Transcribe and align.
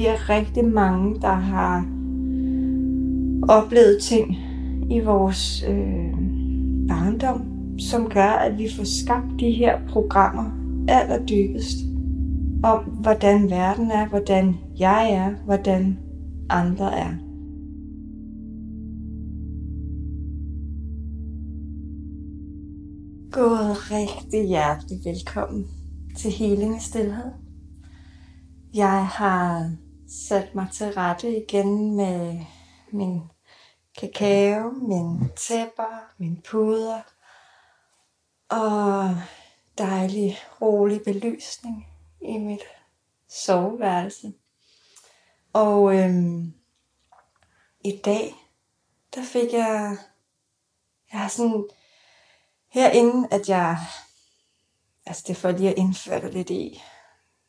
vi 0.00 0.06
er 0.06 0.28
rigtig 0.28 0.64
mange, 0.64 1.20
der 1.20 1.32
har 1.32 1.86
oplevet 3.48 4.02
ting 4.02 4.36
i 4.92 5.00
vores 5.00 5.64
øh, 5.68 6.12
barndom, 6.88 7.42
som 7.78 8.08
gør, 8.08 8.30
at 8.30 8.58
vi 8.58 8.68
får 8.76 8.84
skabt 8.84 9.40
de 9.40 9.50
her 9.50 9.78
programmer 9.88 10.50
allerdybest 10.88 11.76
om, 12.62 12.84
hvordan 12.84 13.50
verden 13.50 13.90
er, 13.90 14.08
hvordan 14.08 14.56
jeg 14.78 15.12
er, 15.12 15.44
hvordan 15.44 15.98
andre 16.50 16.98
er. 16.98 17.14
God 23.32 23.90
rigtig 23.90 24.48
hjertelig 24.48 24.98
velkommen 25.04 25.66
til 26.16 26.30
Heling 26.30 26.76
i 26.76 26.80
Stilhed. 26.80 27.30
Jeg 28.74 29.06
har 29.06 29.70
sat 30.10 30.54
mig 30.54 30.68
til 30.72 30.92
rette 30.92 31.36
igen 31.36 31.96
med 31.96 32.44
min 32.92 33.20
kakao, 33.98 34.70
min 34.70 35.28
tæpper, 35.36 36.12
min 36.18 36.42
puder 36.42 37.02
og 38.48 39.16
dejlig, 39.78 40.38
rolig 40.60 41.00
belysning 41.04 41.86
i 42.20 42.38
mit 42.38 42.62
soveværelse. 43.28 44.32
Og 45.52 45.96
øhm, 45.96 46.54
i 47.84 48.00
dag, 48.04 48.34
der 49.14 49.22
fik 49.22 49.52
jeg, 49.52 49.96
jeg 51.12 51.20
har 51.20 51.28
sådan, 51.28 51.68
herinde, 52.68 53.28
at 53.30 53.48
jeg, 53.48 53.78
altså 55.06 55.24
det 55.26 55.30
er 55.30 55.40
for 55.40 55.50
lige 55.50 55.70
at 55.70 55.78
indføre 55.78 56.20
det 56.20 56.34
lidt 56.34 56.50
i, 56.50 56.82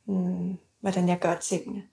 mm, 0.06 0.58
hvordan 0.80 1.10
jeg 1.10 1.20
gør 1.20 1.36
tingene. 1.36 1.91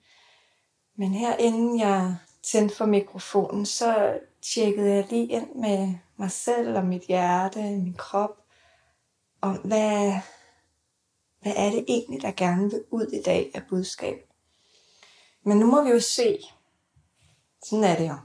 Men 0.99 1.13
her 1.13 1.35
inden 1.35 1.79
jeg 1.79 2.15
tændte 2.43 2.75
for 2.75 2.85
mikrofonen, 2.85 3.65
så 3.65 4.19
tjekkede 4.41 4.93
jeg 4.93 5.07
lige 5.09 5.27
ind 5.27 5.55
med 5.55 5.93
mig 6.17 6.31
selv 6.31 6.77
og 6.77 6.85
mit 6.85 7.01
hjerte, 7.01 7.61
min 7.61 7.93
krop, 7.93 8.37
om 9.41 9.55
hvad, 9.55 10.13
hvad 11.41 11.53
er 11.55 11.69
det 11.69 11.85
egentlig, 11.87 12.21
der 12.21 12.31
gerne 12.31 12.71
vil 12.71 12.83
ud 12.91 13.07
i 13.07 13.21
dag 13.21 13.51
af 13.53 13.61
budskab. 13.69 14.29
Men 15.43 15.57
nu 15.57 15.65
må 15.65 15.83
vi 15.83 15.89
jo 15.89 15.99
se, 15.99 16.39
sådan 17.65 17.83
er 17.83 17.95
det 17.95 18.09
jo, 18.09 18.17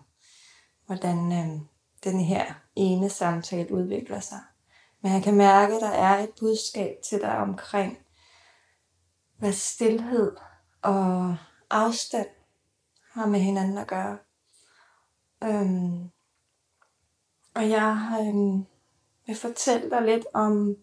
hvordan 0.86 1.32
øh, 1.32 1.60
den 2.04 2.20
her 2.20 2.54
ene 2.76 3.10
samtale 3.10 3.72
udvikler 3.72 4.20
sig. 4.20 4.40
Men 5.00 5.12
jeg 5.12 5.22
kan 5.22 5.34
mærke, 5.34 5.74
at 5.74 5.80
der 5.80 5.90
er 5.90 6.18
et 6.18 6.30
budskab 6.40 6.96
til 7.08 7.20
dig 7.20 7.36
omkring, 7.36 7.98
hvad 9.38 9.52
stillhed 9.52 10.36
og 10.82 11.36
afstand 11.70 12.28
har 13.14 13.26
med 13.26 13.40
hinanden 13.40 13.78
at 13.78 13.86
gøre. 13.86 14.18
Øhm, 15.42 16.10
og 17.54 17.70
jeg 17.70 18.18
øhm, 18.20 18.64
vil 19.26 19.36
fortælle 19.36 19.90
dig 19.90 20.02
lidt 20.02 20.26
om 20.34 20.76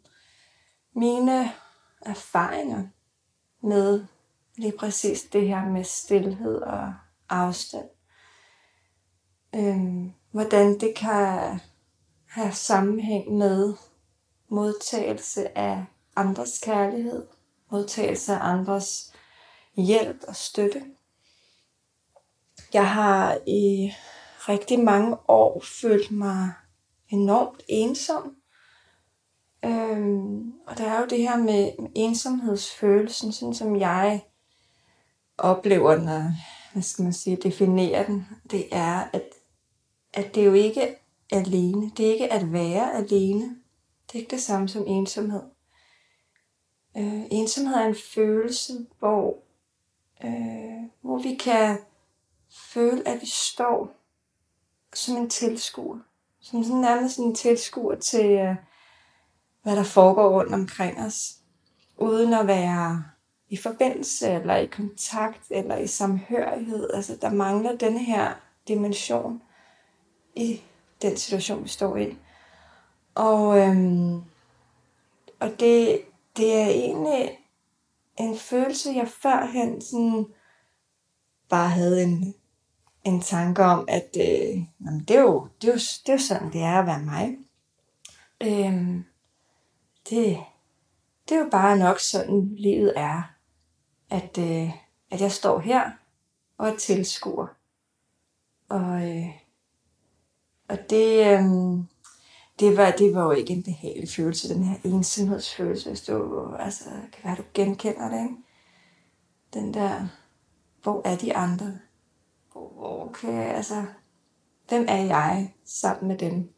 mine 0.95 1.51
erfaringer 2.01 2.87
med 3.61 4.05
lige 4.57 4.77
præcis 4.79 5.21
det 5.21 5.47
her 5.47 5.65
med 5.65 5.83
stillhed 5.83 6.61
og 6.61 6.93
afstand. 7.29 7.89
Øhm, 9.55 10.13
hvordan 10.31 10.79
det 10.79 10.95
kan 10.95 11.59
have 12.27 12.51
sammenhæng 12.51 13.37
med 13.37 13.73
modtagelse 14.49 15.57
af 15.57 15.85
andres 16.15 16.59
kærlighed, 16.59 17.27
modtagelse 17.71 18.33
af 18.33 18.39
andres 18.41 19.13
hjælp 19.75 20.23
og 20.27 20.35
støtte. 20.35 20.85
Jeg 22.73 22.91
har 22.91 23.37
i 23.47 23.93
rigtig 24.49 24.79
mange 24.79 25.17
år 25.27 25.63
følt 25.81 26.11
mig 26.11 26.53
enormt 27.09 27.61
ensom. 27.67 28.35
Øhm, 29.65 30.51
og 30.67 30.77
der 30.77 30.83
er 30.83 30.99
jo 30.99 31.07
det 31.07 31.17
her 31.17 31.37
med 31.37 31.71
ensomhedsfølelsen, 31.95 33.31
sådan 33.31 33.53
som 33.53 33.79
jeg 33.79 34.21
oplever 35.37 35.95
den, 35.95 36.07
og 36.07 36.23
hvad 36.73 36.83
skal 36.83 37.03
man 37.03 37.13
sige, 37.13 37.35
definerer 37.35 38.05
den, 38.05 38.27
det 38.51 38.67
er, 38.71 39.03
at, 39.13 39.23
at 40.13 40.35
det 40.35 40.45
jo 40.45 40.53
ikke 40.53 40.81
er 40.81 40.95
alene. 41.31 41.91
Det 41.97 42.07
er 42.07 42.13
ikke 42.13 42.33
at 42.33 42.53
være 42.53 42.93
alene. 42.93 43.55
Det 44.07 44.15
er 44.15 44.19
ikke 44.19 44.31
det 44.31 44.41
samme 44.41 44.69
som 44.69 44.83
ensomhed. 44.87 45.43
Øh, 46.97 47.23
ensomhed 47.31 47.75
er 47.75 47.85
en 47.85 47.95
følelse, 48.15 48.73
hvor, 48.99 49.37
øh, 50.23 50.89
hvor 51.01 51.17
vi 51.17 51.35
kan 51.35 51.77
føle, 52.51 53.07
at 53.07 53.21
vi 53.21 53.25
står 53.25 53.95
som 54.93 55.17
en 55.17 55.29
tilskuer. 55.29 55.99
Som 56.41 56.63
sådan 56.63 56.81
nærmest 56.81 57.19
en 57.19 57.35
tilskuer 57.35 57.95
til, 57.95 58.25
øh, 58.25 58.55
hvad 59.63 59.75
der 59.75 59.83
foregår 59.83 60.29
rundt 60.29 60.53
omkring 60.53 60.99
os. 60.99 61.35
Uden 61.97 62.33
at 62.33 62.47
være 62.47 63.03
i 63.49 63.57
forbindelse, 63.57 64.31
eller 64.31 64.55
i 64.55 64.65
kontakt, 64.65 65.43
eller 65.49 65.77
i 65.77 65.87
samhørighed. 65.87 66.89
Altså, 66.93 67.17
der 67.21 67.29
mangler 67.29 67.75
den 67.75 67.97
her 67.97 68.33
dimension 68.67 69.41
i 70.35 70.61
den 71.01 71.17
situation, 71.17 71.63
vi 71.63 71.69
står 71.69 71.97
i. 71.97 72.17
Og, 73.15 73.59
øhm, 73.59 74.15
og 75.39 75.59
det, 75.59 76.01
det 76.37 76.55
er 76.55 76.67
egentlig 76.67 77.39
en 78.17 78.37
følelse, 78.37 78.91
jeg 78.95 79.07
førhen 79.07 79.81
sådan 79.81 80.25
bare 81.49 81.69
havde 81.69 82.03
en, 82.03 82.35
en 83.03 83.21
tanke 83.21 83.63
om, 83.63 83.85
at 83.87 84.17
øh, 84.19 84.63
jamen, 84.85 85.03
det, 85.07 85.15
er 85.15 85.21
jo, 85.21 85.47
det, 85.61 85.69
er 85.69 85.73
jo, 85.73 85.79
det 85.79 86.09
er 86.09 86.13
jo 86.13 86.19
sådan, 86.19 86.53
det 86.53 86.61
er 86.61 86.79
at 86.79 86.85
være 86.85 87.01
mig. 87.01 87.37
Øhm, 88.43 89.03
det, 90.09 90.37
det 91.29 91.35
er 91.35 91.39
jo 91.39 91.49
bare 91.51 91.77
nok 91.77 91.99
sådan, 91.99 92.55
livet 92.57 92.93
er. 92.95 93.21
At, 94.09 94.37
øh, 94.37 94.69
at 95.11 95.21
jeg 95.21 95.31
står 95.31 95.59
her 95.59 95.91
og 96.57 96.69
er 96.69 96.77
tilskuer. 96.77 97.47
Og, 98.69 99.09
øh, 99.09 99.27
og 100.69 100.89
det, 100.89 101.27
øh, 101.27 101.43
det, 102.59 102.77
var, 102.77 102.91
det 102.91 103.15
var 103.15 103.23
jo 103.23 103.31
ikke 103.31 103.53
en 103.53 103.63
behagelig 103.63 104.09
følelse, 104.09 104.53
den 104.53 104.63
her 104.63 104.77
ensomhedsfølelse, 104.83 105.89
hvis 105.89 106.01
du, 106.01 106.45
altså, 106.59 106.89
kan 106.89 107.23
være, 107.23 107.35
du 107.35 107.43
genkender 107.53 108.09
det, 108.09 108.23
ikke? 108.23 108.35
Den 109.53 109.73
der, 109.73 110.07
hvor 110.83 111.01
er 111.05 111.17
de 111.17 111.35
andre? 111.35 111.79
Hvor 112.51 113.11
kan 113.11 113.33
jeg, 113.33 113.55
altså, 113.55 113.85
hvem 114.67 114.85
er 114.87 115.03
jeg 115.03 115.53
sammen 115.65 116.07
med 116.07 116.17
dem? 116.17 116.53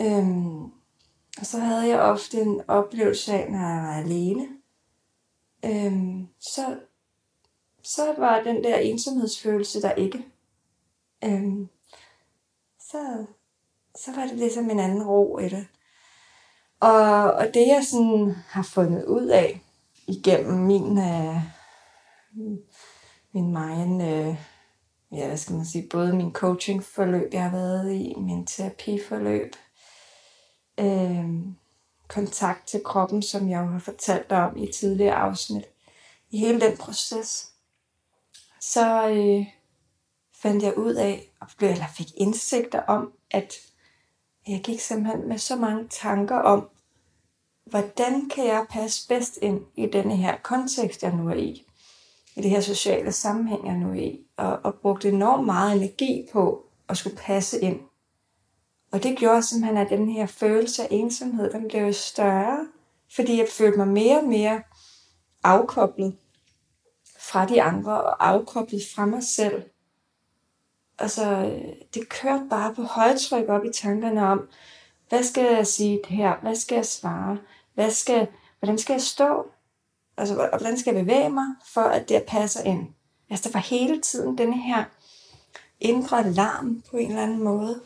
Øhm, 0.00 0.64
og 1.38 1.46
så 1.46 1.58
havde 1.58 1.88
jeg 1.88 2.00
ofte 2.00 2.40
en 2.40 2.60
oplevelse 2.68 3.32
af, 3.32 3.50
når 3.50 3.58
jeg 3.58 3.82
var 3.82 3.96
alene, 3.96 4.48
øhm, 5.64 6.28
så, 6.40 6.80
så 7.82 8.14
var 8.18 8.42
den 8.42 8.64
der 8.64 8.76
ensomhedsfølelse 8.76 9.82
der 9.82 9.92
ikke. 9.92 10.26
Øhm, 11.24 11.68
så, 12.80 13.26
så 13.96 14.12
var 14.14 14.26
det 14.26 14.36
ligesom 14.36 14.70
en 14.70 14.80
anden 14.80 15.02
ro 15.02 15.38
i 15.38 15.48
det. 15.48 15.66
Og, 16.80 17.32
og 17.32 17.46
det 17.54 17.66
jeg 17.66 17.84
sådan 17.84 18.34
har 18.48 18.62
fundet 18.62 19.04
ud 19.04 19.26
af 19.26 19.60
igennem 20.06 20.58
min, 20.58 20.98
øh, 20.98 21.36
min 23.32 23.52
meget, 23.52 24.28
øh, 24.28 24.51
ja 25.12 25.26
hvad 25.26 25.36
skal 25.36 25.56
man 25.56 25.66
sige, 25.66 25.88
både 25.90 26.16
min 26.16 26.32
coachingforløb, 26.32 27.32
jeg 27.32 27.42
har 27.42 27.50
været 27.50 27.92
i, 27.92 28.14
min 28.16 28.46
terapiforløb, 28.46 29.56
øh, 30.80 31.24
kontakt 32.08 32.66
til 32.66 32.80
kroppen, 32.84 33.22
som 33.22 33.50
jeg 33.50 33.60
jo 33.60 33.66
har 33.66 33.78
fortalt 33.78 34.30
dig 34.30 34.38
om 34.38 34.56
i 34.56 34.72
tidligere 34.72 35.14
afsnit. 35.14 35.64
I 36.30 36.38
hele 36.38 36.60
den 36.60 36.76
proces, 36.76 37.48
så 38.60 39.08
øh, 39.08 39.46
fandt 40.42 40.62
jeg 40.62 40.78
ud 40.78 40.94
af, 40.94 41.32
eller 41.60 41.86
fik 41.96 42.08
indsigter 42.16 42.82
om, 42.82 43.12
at 43.30 43.54
jeg 44.48 44.60
gik 44.60 44.80
simpelthen 44.80 45.28
med 45.28 45.38
så 45.38 45.56
mange 45.56 45.88
tanker 45.88 46.36
om, 46.36 46.68
hvordan 47.64 48.28
kan 48.28 48.46
jeg 48.46 48.66
passe 48.70 49.08
bedst 49.08 49.38
ind 49.42 49.60
i 49.76 49.86
denne 49.86 50.16
her 50.16 50.36
kontekst, 50.42 51.02
jeg 51.02 51.14
nu 51.14 51.28
er 51.28 51.34
i. 51.34 51.66
I 52.36 52.42
det 52.42 52.50
her 52.50 52.60
sociale 52.60 53.12
sammenhæng, 53.12 53.66
jeg 53.66 53.76
nu 53.76 53.90
er 53.90 53.94
i. 53.94 54.26
Og, 54.42 54.60
og 54.64 54.74
brugte 54.74 55.08
enormt 55.08 55.46
meget 55.46 55.76
energi 55.76 56.28
på 56.32 56.66
at 56.88 56.96
skulle 56.96 57.16
passe 57.16 57.60
ind. 57.60 57.80
Og 58.92 59.02
det 59.02 59.18
gjorde 59.18 59.42
simpelthen, 59.42 59.76
at 59.76 59.90
den 59.90 60.08
her 60.08 60.26
følelse 60.26 60.82
af 60.82 60.88
ensomhed, 60.90 61.52
den 61.52 61.68
blev 61.68 61.92
større, 61.92 62.66
fordi 63.14 63.38
jeg 63.38 63.48
følte 63.50 63.78
mig 63.78 63.88
mere 63.88 64.18
og 64.18 64.24
mere 64.24 64.62
afkoblet 65.44 66.16
fra 67.20 67.46
de 67.46 67.62
andre 67.62 68.02
og 68.02 68.28
afkoblet 68.28 68.82
fra 68.94 69.06
mig 69.06 69.22
selv. 69.22 69.62
Altså, 70.98 71.54
det 71.94 72.08
kørte 72.08 72.44
bare 72.50 72.74
på 72.74 72.82
højtryk 72.82 73.48
op 73.48 73.64
i 73.64 73.72
tankerne 73.72 74.26
om, 74.26 74.48
hvad 75.08 75.22
skal 75.22 75.54
jeg 75.54 75.66
sige 75.66 76.00
her? 76.08 76.36
Hvad 76.42 76.54
skal 76.54 76.74
jeg 76.74 76.86
svare? 76.86 77.38
Hvad 77.74 77.90
skal, 77.90 78.28
hvordan 78.58 78.78
skal 78.78 78.94
jeg 78.94 79.02
stå? 79.02 79.46
Altså, 80.16 80.34
hvordan 80.34 80.78
skal 80.78 80.94
jeg 80.94 81.04
bevæge 81.04 81.28
mig, 81.28 81.46
for 81.72 81.80
at 81.80 82.08
det 82.08 82.24
passer 82.28 82.64
ind? 82.64 82.88
Altså, 83.32 83.48
der 83.48 83.52
var 83.52 83.60
hele 83.60 84.00
tiden 84.00 84.38
den 84.38 84.52
her 84.52 84.84
indre 85.80 86.32
larm 86.32 86.82
på 86.90 86.96
en 86.96 87.08
eller 87.08 87.22
anden 87.22 87.42
måde. 87.42 87.82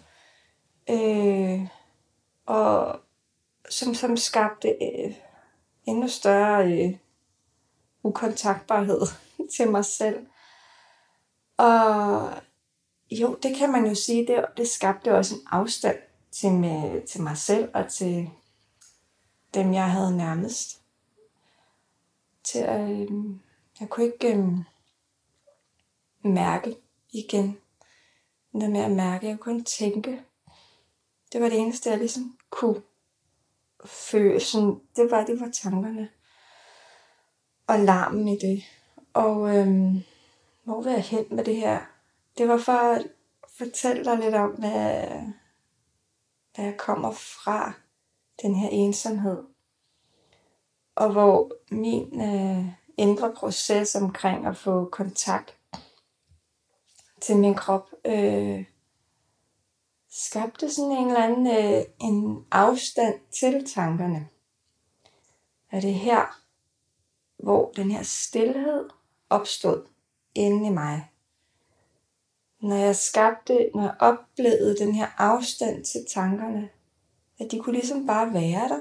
Øh, 0.91 1.69
og 2.47 3.01
som, 3.71 3.95
som 3.95 4.17
skabte 4.17 4.69
øh, 4.69 5.15
endnu 5.85 6.09
større 6.09 6.73
øh, 6.73 6.97
ukontaktbarhed 8.03 9.01
til 9.57 9.71
mig 9.71 9.85
selv. 9.85 10.27
Og 11.57 12.31
jo, 13.11 13.39
det 13.43 13.57
kan 13.57 13.73
man 13.73 13.87
jo 13.87 13.95
sige, 13.95 14.27
det, 14.27 14.45
det 14.57 14.69
skabte 14.69 15.15
også 15.15 15.35
en 15.35 15.41
afstand 15.51 15.99
til, 16.33 16.53
med, 16.53 17.07
til 17.07 17.23
mig 17.23 17.37
selv 17.37 17.71
og 17.75 17.89
til 17.89 18.31
dem, 19.55 19.75
jeg 19.75 19.91
havde 19.91 20.17
nærmest. 20.17 20.81
Til 22.45 22.63
øh, 22.63 23.09
jeg 23.81 23.89
kunne 23.89 24.07
ikke 24.07 24.37
øh, 24.37 24.59
mærke 26.35 26.77
igen. 27.13 27.59
Det 28.53 28.71
med 28.71 28.81
at 28.81 28.91
mærke, 28.91 29.27
jeg 29.27 29.39
kunne 29.39 29.65
tænke. 29.65 30.23
Det 31.33 31.41
var 31.41 31.49
det 31.49 31.59
eneste, 31.59 31.91
jeg 31.91 31.99
ligesom 31.99 32.39
kunne 32.51 32.83
føle. 33.85 34.41
Sådan, 34.41 34.81
det 34.97 35.11
var, 35.11 35.25
det 35.25 35.41
var 35.41 35.51
tankerne. 35.51 36.09
Og 37.67 37.79
larmen 37.79 38.29
i 38.29 38.39
det. 38.39 38.63
Og 39.15 39.57
øhm, 39.57 40.03
hvor 40.65 40.83
vil 40.83 40.93
jeg 40.93 41.03
hen 41.03 41.25
med 41.31 41.45
det 41.45 41.57
her? 41.57 41.81
Det 42.39 42.49
var 42.49 42.59
for 42.59 42.73
at 42.73 43.07
fortælle 43.59 44.05
dig 44.05 44.19
lidt 44.19 44.35
om, 44.35 44.51
hvad, 44.51 45.07
hvad 46.55 46.65
jeg 46.65 46.77
kommer 46.79 47.13
fra 47.13 47.73
den 48.43 48.55
her 48.55 48.69
ensomhed. 48.69 49.43
Og 50.95 51.13
hvor 51.13 51.53
min 51.71 52.21
øh, 52.23 52.67
indre 52.97 53.33
proces 53.33 53.95
omkring 53.95 54.47
at 54.47 54.57
få 54.57 54.89
kontakt 54.93 55.56
til 57.21 57.37
min 57.37 57.55
krop 57.55 57.91
øh, 58.05 58.65
skabte 60.11 60.71
sådan 60.71 60.93
en 60.93 61.07
eller 61.07 61.25
anden 61.25 61.47
øh, 61.47 61.85
en 62.01 62.45
afstand 62.51 63.21
til 63.31 63.67
tankerne. 63.75 64.29
Er 65.73 65.81
det 65.81 65.95
her, 65.95 66.43
hvor 67.37 67.73
den 67.77 67.91
her 67.91 68.03
stillhed 68.03 68.89
opstod 69.31 69.87
inde 70.35 70.67
i 70.67 70.71
mig. 70.71 71.11
Når 72.63 72.77
jeg 72.77 72.97
skabte, 72.97 73.71
når 73.75 73.83
jeg 73.83 73.95
oplevede 74.01 74.77
den 74.79 74.95
her 74.95 75.07
afstand 75.19 75.85
til 75.85 76.07
tankerne, 76.15 76.69
at 77.39 77.51
de 77.51 77.59
kunne 77.59 77.73
ligesom 77.73 78.07
bare 78.07 78.33
være 78.33 78.69
der, 78.69 78.81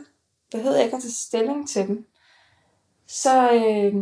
behøvede 0.51 0.83
ikke 0.83 0.95
at 0.95 1.01
tage 1.01 1.11
stilling 1.11 1.69
til 1.69 1.87
dem, 1.87 2.07
så, 3.07 3.51
øh, 3.53 3.95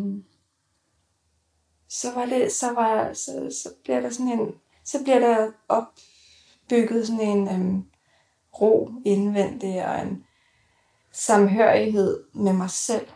så 1.94 2.12
var 2.14 2.26
det, 2.26 2.52
så 2.52 2.74
var, 2.74 3.14
så, 3.14 3.62
så 3.64 3.70
bliver 3.84 4.00
der 4.00 4.10
sådan 4.10 4.40
en, 4.40 4.56
så 4.84 5.04
bliver 5.04 5.20
der 5.20 5.52
opbygget 5.68 7.08
sådan 7.08 7.22
en 7.22 7.48
øhm, 7.48 7.86
ro 8.62 8.92
indvendig 9.06 9.86
og 9.88 10.02
en 10.02 10.26
samhørighed 11.12 12.24
med 12.34 12.54
mig 12.54 12.70
selv. 12.70 13.08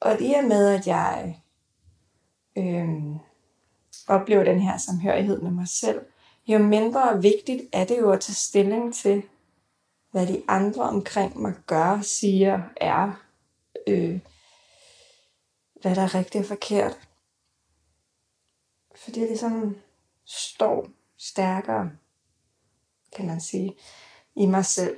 Og 0.00 0.20
i 0.20 0.32
og 0.32 0.44
med, 0.44 0.68
at 0.68 0.86
jeg 0.86 1.42
øhm, 2.56 3.18
oplever 4.08 4.44
den 4.44 4.60
her 4.60 4.76
samhørighed 4.76 5.40
med 5.40 5.50
mig 5.50 5.68
selv, 5.68 6.00
jo 6.46 6.58
mindre 6.58 7.22
vigtigt 7.22 7.62
er 7.72 7.84
det 7.84 7.98
jo 7.98 8.12
at 8.12 8.20
tage 8.20 8.34
stilling 8.34 8.94
til, 8.94 9.22
hvad 10.10 10.26
de 10.26 10.42
andre 10.48 10.82
omkring 10.82 11.40
mig 11.40 11.54
gør, 11.66 12.00
siger, 12.00 12.62
er, 12.76 13.22
øh, 13.86 14.20
hvad 15.82 15.94
der 15.94 16.02
er 16.02 16.14
rigtigt 16.14 16.42
og 16.42 16.48
forkert. 16.48 17.08
For 18.94 19.10
det 19.10 19.28
ligesom 19.28 19.76
står 20.24 20.88
stærkere, 21.16 21.90
kan 23.16 23.26
man 23.26 23.40
sige, 23.40 23.76
i 24.34 24.46
mig 24.46 24.64
selv. 24.64 24.96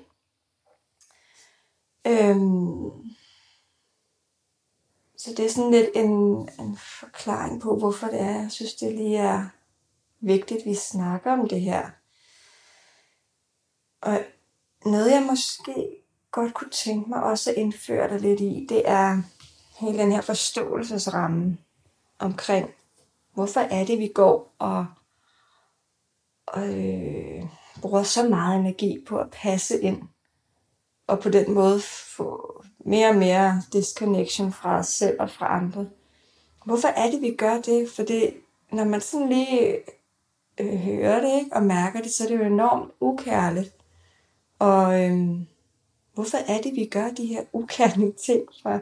Øhm, 2.07 3.15
så 5.17 5.31
det 5.37 5.45
er 5.45 5.51
sådan 5.51 5.71
lidt 5.71 5.91
en, 5.95 6.11
en 6.61 6.79
forklaring 7.01 7.61
på, 7.61 7.77
hvorfor 7.79 8.07
det 8.07 8.21
er, 8.21 8.41
jeg 8.41 8.51
synes, 8.51 8.75
det 8.75 8.95
lige 8.95 9.19
er 9.19 9.49
vigtigt, 10.21 10.61
at 10.61 10.67
vi 10.67 10.75
snakker 10.75 11.33
om 11.33 11.49
det 11.49 11.61
her. 11.61 11.91
Og 14.01 14.25
noget, 14.85 15.11
jeg 15.11 15.23
måske 15.23 16.05
godt 16.31 16.55
kunne 16.55 16.71
tænke 16.71 17.11
mig 17.11 17.23
også 17.23 17.51
at 17.51 17.57
indføre 17.57 18.09
dig 18.09 18.21
lidt 18.21 18.41
i, 18.41 18.67
det 18.69 18.89
er 18.89 19.23
hele 19.79 19.99
den 19.99 20.13
her 20.13 20.21
forståelsesramme 20.21 21.59
omkring, 22.19 22.71
hvorfor 23.35 23.61
er 23.61 23.85
det, 23.85 23.99
vi 23.99 24.11
går 24.15 24.55
og, 24.59 24.87
og 26.47 26.69
øh, 26.69 27.45
bruger 27.81 28.03
så 28.03 28.29
meget 28.29 28.61
energi 28.61 29.05
på 29.09 29.19
at 29.19 29.31
passe 29.31 29.81
ind, 29.81 30.03
og 31.07 31.21
på 31.21 31.29
den 31.29 31.55
måde 31.55 31.81
få 32.17 32.63
mere 32.79 33.09
og 33.09 33.17
mere 33.17 33.63
disconnection 33.73 34.53
fra 34.53 34.79
os 34.79 34.87
selv 34.87 35.17
og 35.21 35.31
fra 35.31 35.57
andre. 35.57 35.87
Hvorfor 36.65 36.89
er 36.89 37.11
det, 37.11 37.21
vi 37.21 37.35
gør 37.35 37.61
det? 37.61 37.91
For 37.91 38.03
det, 38.03 38.35
når 38.73 38.85
man 38.85 39.01
sådan 39.01 39.29
lige 39.29 39.79
øh, 40.61 40.79
hører 40.79 41.21
det 41.21 41.39
ikke, 41.39 41.57
og 41.57 41.63
mærker 41.63 42.03
det, 42.03 42.11
så 42.11 42.25
er 42.25 42.29
det 42.29 42.39
jo 42.39 42.45
enormt 42.45 42.93
ukærligt. 43.01 43.75
Og 44.59 45.03
øh, 45.03 45.29
hvorfor 46.15 46.39
er 46.39 46.61
det, 46.61 46.75
vi 46.75 46.85
gør 46.85 47.11
de 47.11 47.27
her 47.27 47.43
ukærlige 47.53 48.13
ting 48.13 48.43
for, 48.63 48.81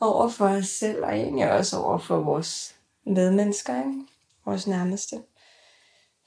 over 0.00 0.28
for 0.28 0.48
os 0.48 0.68
selv, 0.68 1.04
og 1.04 1.12
egentlig 1.12 1.52
også 1.52 1.78
over 1.78 1.98
for 1.98 2.16
vores 2.16 2.74
medmennesker, 3.04 3.78
ikke? 3.78 4.06
vores 4.44 4.66
nærmeste. 4.66 5.22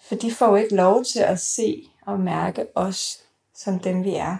For 0.02 0.16
de 0.16 0.32
får 0.32 0.48
jo 0.48 0.56
ikke 0.56 0.76
lov 0.76 1.04
til 1.04 1.20
at 1.20 1.40
se 1.40 1.90
og 2.06 2.20
mærke 2.20 2.68
os 2.76 3.24
som 3.56 3.80
dem, 3.80 4.04
vi 4.04 4.16
er. 4.16 4.38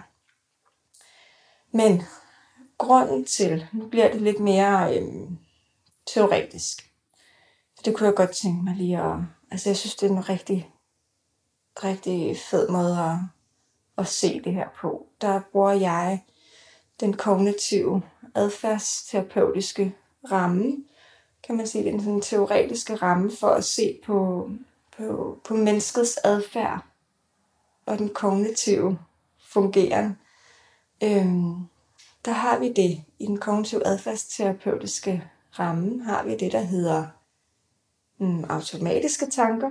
Men 1.76 2.02
grunden 2.78 3.24
til, 3.24 3.66
nu 3.72 3.86
bliver 3.86 4.12
det 4.12 4.22
lidt 4.22 4.40
mere 4.40 4.98
øhm, 4.98 5.38
teoretisk. 6.06 6.90
Det 7.84 7.96
kunne 7.96 8.06
jeg 8.06 8.14
godt 8.14 8.30
tænke 8.30 8.64
mig 8.64 8.76
lige 8.76 9.00
at, 9.00 9.16
altså 9.50 9.68
jeg 9.68 9.76
synes, 9.76 9.94
det 9.96 10.06
er 10.06 10.10
en 10.10 10.28
rigtig, 10.28 10.70
rigtig 11.84 12.36
fed 12.50 12.68
måde 12.68 12.98
at, 12.98 13.16
at 13.98 14.06
se 14.06 14.40
det 14.40 14.54
her 14.54 14.68
på. 14.80 15.06
Der 15.20 15.40
bruger 15.52 15.72
jeg 15.72 16.24
den 17.00 17.16
kognitive 17.16 18.02
adfærdsterapeutiske 18.34 19.94
ramme, 20.32 20.76
kan 21.42 21.56
man 21.56 21.66
sige, 21.66 21.84
den 21.84 22.00
sådan 22.00 22.20
teoretiske 22.20 22.94
ramme 22.94 23.30
for 23.40 23.48
at 23.48 23.64
se 23.64 24.00
på, 24.04 24.50
på, 24.96 25.38
på 25.44 25.54
menneskets 25.54 26.18
adfærd 26.24 26.84
og 27.86 27.98
den 27.98 28.08
kognitive 28.08 28.98
fungeren. 29.38 30.18
Øhm, 31.02 31.66
der 32.24 32.32
har 32.32 32.58
vi 32.58 32.72
det 32.72 33.04
i 33.18 33.26
den 33.26 33.38
kognitive 33.38 33.86
adfærdsterapeutiske 33.86 35.24
ramme, 35.58 36.04
har 36.04 36.24
vi 36.24 36.36
det, 36.36 36.52
der 36.52 36.60
hedder 36.60 37.06
mm, 38.18 38.44
automatiske 38.44 39.30
tanker. 39.30 39.70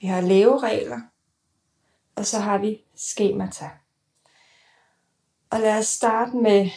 Vi 0.00 0.06
har 0.06 0.20
leveregler, 0.20 1.00
og 2.16 2.26
så 2.26 2.38
har 2.38 2.58
vi 2.58 2.82
skemata. 2.94 3.70
Og 5.50 5.60
lad 5.60 5.78
os 5.78 5.86
starte 5.86 6.36
med 6.36 6.70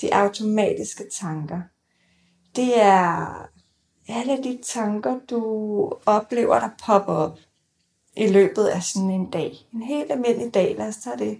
de 0.00 0.14
automatiske 0.14 1.04
tanker. 1.20 1.60
Det 2.56 2.82
er 2.82 3.48
alle 4.08 4.42
de 4.42 4.58
tanker, 4.62 5.18
du 5.30 5.42
oplever, 6.06 6.58
der 6.60 6.68
popper 6.86 7.12
op 7.12 7.38
i 8.16 8.28
løbet 8.28 8.66
af 8.66 8.82
sådan 8.82 9.10
en 9.10 9.30
dag. 9.30 9.52
En 9.72 9.82
helt 9.82 10.12
almindelig 10.12 10.54
dag, 10.54 10.74
lad 10.78 10.88
os 10.88 10.96
tage 10.96 11.18
det. 11.18 11.38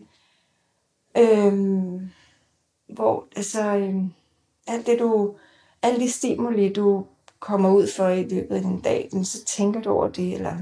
Øhm, 1.17 2.11
hvor 2.95 3.27
altså, 3.37 3.77
øhm, 3.77 4.13
alt 4.67 4.87
det 4.87 4.99
du, 4.99 5.35
alle 5.83 6.01
de 6.01 6.11
stimuli, 6.11 6.73
du 6.73 7.07
kommer 7.41 7.71
ud 7.71 7.89
for 7.97 8.09
i 8.09 8.23
løbet 8.23 8.57
af 8.57 8.63
din 8.63 8.81
dag, 8.81 9.11
så 9.25 9.45
tænker 9.45 9.81
du 9.81 9.91
over 9.91 10.09
det, 10.09 10.35
eller 10.35 10.57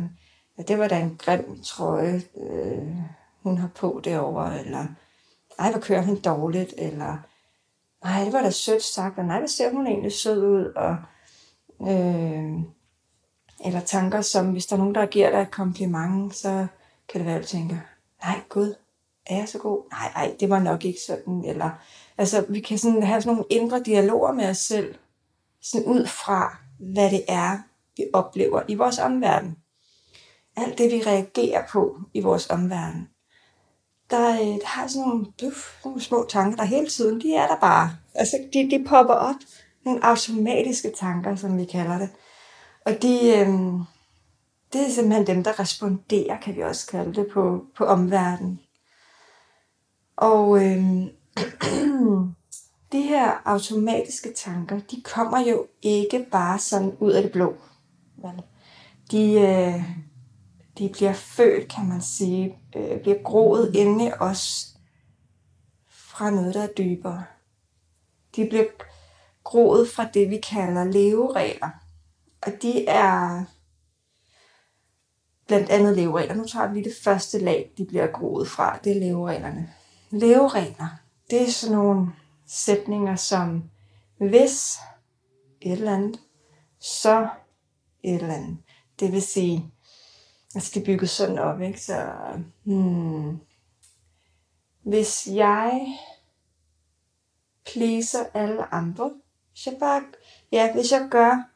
ja, 0.58 0.62
det 0.62 0.78
var 0.78 0.88
da 0.88 1.00
en 1.00 1.16
grim 1.18 1.62
trøje, 1.62 2.22
øh, 2.36 2.96
hun 3.42 3.58
har 3.58 3.70
på 3.74 4.00
derovre, 4.04 4.60
eller 4.60 4.86
ej, 5.58 5.70
hvor 5.70 5.80
kører 5.80 6.02
hun 6.02 6.20
dårligt, 6.20 6.74
eller 6.78 7.18
nej, 8.04 8.24
det 8.24 8.32
var 8.32 8.42
da 8.42 8.50
sødt 8.50 8.82
sagt, 8.82 9.18
og 9.18 9.24
nej, 9.24 9.38
hvor 9.38 9.46
ser 9.46 9.72
hun 9.72 9.86
egentlig 9.86 10.12
sød 10.12 10.46
ud, 10.46 10.64
og 10.64 10.96
øh, 11.80 12.52
eller 13.64 13.80
tanker 13.80 14.20
som, 14.20 14.52
hvis 14.52 14.66
der 14.66 14.76
er 14.76 14.78
nogen, 14.78 14.94
der 14.94 15.06
giver 15.06 15.30
dig 15.30 15.40
et 15.40 15.50
kompliment, 15.50 16.34
så 16.34 16.66
kan 17.08 17.18
det 17.18 17.26
være, 17.26 17.36
at 17.36 17.42
du 17.42 17.46
tænker, 17.46 17.76
nej 18.24 18.40
gud, 18.48 18.74
er 19.26 19.36
jeg 19.36 19.48
så 19.48 19.58
god? 19.58 19.82
Nej, 19.90 20.12
nej, 20.14 20.36
det 20.40 20.50
var 20.50 20.58
nok 20.58 20.84
ikke 20.84 20.98
sådan. 21.06 21.44
Eller, 21.44 21.70
altså, 22.18 22.46
vi 22.48 22.60
kan 22.60 22.78
sådan 22.78 23.02
have 23.02 23.22
sådan 23.22 23.36
nogle 23.36 23.46
indre 23.50 23.82
dialoger 23.82 24.32
med 24.32 24.48
os 24.48 24.58
selv, 24.58 24.94
sådan 25.62 25.86
ud 25.86 26.06
fra, 26.06 26.56
hvad 26.78 27.10
det 27.10 27.24
er, 27.28 27.58
vi 27.96 28.04
oplever 28.12 28.62
i 28.68 28.74
vores 28.74 28.98
omverden. 28.98 29.56
Alt 30.56 30.78
det, 30.78 30.92
vi 30.92 31.02
reagerer 31.06 31.66
på 31.72 31.98
i 32.14 32.20
vores 32.20 32.50
omverden. 32.50 33.08
Der, 34.12 34.32
øh, 34.32 34.46
der 34.46 34.66
har 34.66 34.86
sådan 34.86 35.08
nogle, 35.08 35.26
bøf, 35.40 35.84
nogle 35.84 36.00
små 36.00 36.26
tanker, 36.28 36.56
der 36.56 36.64
hele 36.64 36.88
tiden, 36.88 37.20
de 37.20 37.34
er 37.34 37.46
der 37.46 37.56
bare. 37.60 37.90
Altså, 38.14 38.36
de, 38.52 38.70
de 38.70 38.84
popper 38.88 39.14
op 39.14 39.34
nogle 39.84 40.04
automatiske 40.04 40.92
tanker, 40.98 41.36
som 41.36 41.58
vi 41.58 41.64
kalder 41.64 41.98
det. 41.98 42.10
Og 42.86 43.02
de, 43.02 43.18
øh, 43.38 43.48
det 44.72 44.86
er 44.86 44.90
simpelthen 44.90 45.26
dem, 45.26 45.44
der 45.44 45.60
responderer, 45.60 46.40
kan 46.40 46.56
vi 46.56 46.60
også 46.60 46.86
kalde 46.86 47.14
det, 47.14 47.26
på, 47.32 47.64
på 47.76 47.84
omverdenen. 47.84 48.60
Og 50.16 50.64
øh, 50.64 50.84
de 52.92 53.02
her 53.02 53.42
automatiske 53.44 54.32
tanker, 54.36 54.80
de 54.90 55.02
kommer 55.04 55.38
jo 55.50 55.66
ikke 55.82 56.26
bare 56.32 56.58
sådan 56.58 56.96
ud 57.00 57.10
af 57.12 57.22
det 57.22 57.32
blå. 57.32 57.54
De, 59.10 59.32
øh, 59.32 59.82
de 60.78 60.88
bliver 60.92 61.12
født, 61.12 61.72
kan 61.74 61.88
man 61.88 62.02
sige, 62.02 62.58
øh, 62.76 63.00
bliver 63.00 63.22
groet 63.22 63.74
inde 63.74 64.06
i 64.06 64.10
os 64.20 64.68
fra 65.88 66.30
noget, 66.30 66.54
der 66.54 66.62
er 66.62 66.72
dybere. 66.78 67.24
De 68.36 68.46
bliver 68.48 68.64
groet 69.44 69.88
fra 69.88 70.08
det, 70.14 70.30
vi 70.30 70.36
kalder 70.36 70.84
leveregler. 70.84 71.70
Og 72.42 72.52
de 72.62 72.86
er 72.86 73.44
blandt 75.46 75.70
andet 75.70 75.96
leveregler. 75.96 76.34
Nu 76.34 76.44
tager 76.44 76.72
vi 76.72 76.82
det 76.82 76.94
første 77.04 77.38
lag, 77.38 77.72
de 77.78 77.84
bliver 77.84 78.06
groet 78.06 78.48
fra. 78.48 78.78
Det 78.84 78.96
er 78.96 79.00
levereglerne. 79.00 79.72
Leveregler, 80.10 80.88
det 81.30 81.42
er 81.42 81.50
sådan 81.50 81.76
nogle 81.76 82.06
sætninger 82.46 83.16
som 83.16 83.70
hvis 84.28 84.78
et 85.60 85.72
eller 85.72 85.94
andet, 85.94 86.20
så 86.80 87.28
et 88.02 88.14
eller 88.14 88.34
andet. 88.34 88.58
Det 89.00 89.12
vil 89.12 89.22
sige, 89.22 89.71
altså 90.54 90.70
det 90.74 90.84
bygget 90.84 91.10
sådan 91.10 91.38
op, 91.38 91.60
ikke? 91.60 91.80
Så, 91.80 92.12
hmm, 92.64 93.38
hvis 94.82 95.26
jeg 95.26 95.98
pleaser 97.72 98.24
alle 98.34 98.74
andre, 98.74 99.12
hvis 99.52 99.66
jeg 99.66 99.76
bare, 99.80 100.02
ja, 100.52 100.72
hvis 100.74 100.92
jeg 100.92 101.08
gør, 101.10 101.48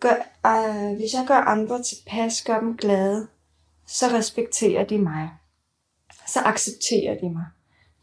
gør 0.00 0.14
øh, 0.46 0.96
hvis 0.96 1.14
jeg 1.14 1.24
gør 1.26 1.34
andre 1.34 1.82
tilpas, 1.82 2.42
gør 2.42 2.60
dem 2.60 2.76
glade, 2.76 3.28
så 3.86 4.06
respekterer 4.06 4.84
de 4.84 4.98
mig. 4.98 5.30
Så 6.26 6.40
accepterer 6.40 7.20
de 7.20 7.30
mig. 7.30 7.46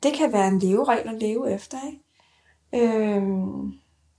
Det 0.03 0.13
kan 0.13 0.33
være 0.33 0.47
en 0.47 0.59
leveregel 0.59 1.09
at 1.09 1.21
leve 1.21 1.51
efter, 1.51 1.77
ikke? 1.87 1.99
Øhm, 2.73 3.73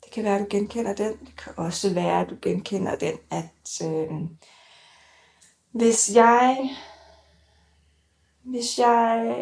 det 0.05 0.13
kan 0.13 0.25
være, 0.25 0.35
at 0.35 0.41
du 0.41 0.47
genkender 0.51 0.95
den. 0.95 1.13
Det 1.13 1.37
kan 1.37 1.53
også 1.57 1.95
være, 1.95 2.21
at 2.21 2.31
du 2.31 2.37
genkender 2.43 2.97
den, 2.97 3.15
at 3.31 3.83
øh, 3.85 4.11
hvis 5.77 6.15
jeg 6.15 6.71
hvis 8.43 8.79
jeg 8.79 9.37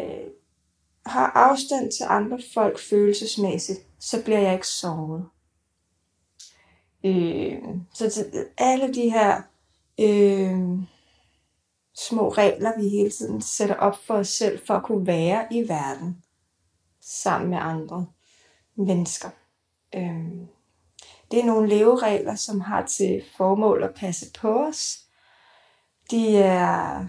har 1.05 1.31
afstand 1.35 1.91
til 1.91 2.05
andre 2.09 2.39
folk 2.53 2.79
følelsesmæssigt, 2.79 3.79
så 3.99 4.23
bliver 4.23 4.39
jeg 4.39 4.53
ikke 4.53 4.67
såret. 4.67 5.25
Øh, 7.03 7.61
så 7.93 8.09
til 8.09 8.45
alle 8.57 8.93
de 8.93 9.09
her 9.09 9.41
øh, 9.99 10.79
små 11.97 12.29
regler, 12.29 12.71
vi 12.77 12.89
hele 12.89 13.11
tiden 13.11 13.41
sætter 13.41 13.75
op 13.75 13.97
for 14.05 14.13
os 14.13 14.27
selv, 14.27 14.59
for 14.67 14.73
at 14.73 14.83
kunne 14.83 15.07
være 15.07 15.47
i 15.51 15.69
verden 15.69 16.23
sammen 17.01 17.49
med 17.49 17.57
andre 17.61 18.07
mennesker. 18.75 19.29
Øh, 19.95 20.31
det 21.31 21.39
er 21.39 21.45
nogle 21.45 21.69
leveregler, 21.69 22.35
som 22.35 22.61
har 22.61 22.85
til 22.85 23.23
formål 23.37 23.83
at 23.83 23.93
passe 23.95 24.25
på 24.39 24.65
os. 24.65 25.04
De 26.11 26.37
er 26.37 27.05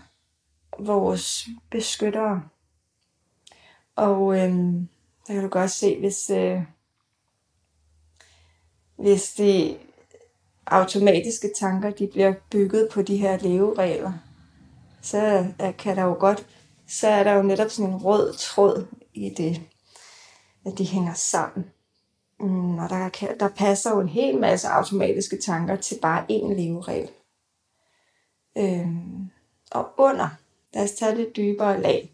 vores 0.78 1.48
beskyttere. 1.70 2.42
Og 3.96 4.38
øhm, 4.38 4.88
der 5.26 5.34
kan 5.34 5.42
du 5.42 5.48
godt 5.48 5.70
se, 5.70 5.98
hvis, 5.98 6.30
øh, 6.30 6.62
hvis 8.96 9.32
de 9.32 9.78
automatiske 10.66 11.50
tanker 11.58 11.90
de 11.90 12.06
bliver 12.06 12.34
bygget 12.50 12.88
på 12.92 13.02
de 13.02 13.16
her 13.16 13.38
leveregler, 13.38 14.12
så 15.02 15.46
kan 15.78 15.96
der 15.96 16.02
jo 16.02 16.16
godt, 16.18 16.46
så 16.88 17.08
er 17.08 17.24
der 17.24 17.32
jo 17.32 17.42
netop 17.42 17.70
sådan 17.70 17.92
en 17.92 17.96
rød 17.96 18.34
tråd 18.34 18.86
i 19.14 19.30
det, 19.36 19.62
at 20.66 20.78
de 20.78 20.84
hænger 20.84 21.14
sammen. 21.14 21.70
Mm, 22.40 22.78
og 22.78 22.88
der, 22.88 23.08
kan, 23.08 23.40
der 23.40 23.48
passer 23.48 23.90
jo 23.90 24.00
en 24.00 24.08
hel 24.08 24.38
masse 24.40 24.68
automatiske 24.68 25.38
tanker 25.40 25.76
til 25.76 25.98
bare 26.02 26.24
én 26.30 26.54
leveregel. 26.54 27.08
Øhm, 28.56 29.30
og 29.70 29.92
under, 29.96 30.28
lad 30.74 30.84
os 30.84 30.92
tage 30.92 31.14
lidt 31.14 31.36
dybere 31.36 31.80
lag. 31.80 32.12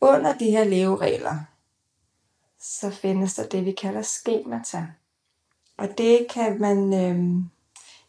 Under 0.00 0.38
de 0.38 0.50
her 0.50 0.64
leveregler, 0.64 1.36
så 2.60 2.90
findes 2.90 3.34
der 3.34 3.46
det, 3.46 3.64
vi 3.64 3.72
kalder 3.72 4.02
skemata. 4.02 4.86
Og 5.76 5.98
det 5.98 6.26
kan 6.30 6.60
man, 6.60 6.94
øh, 6.94 7.44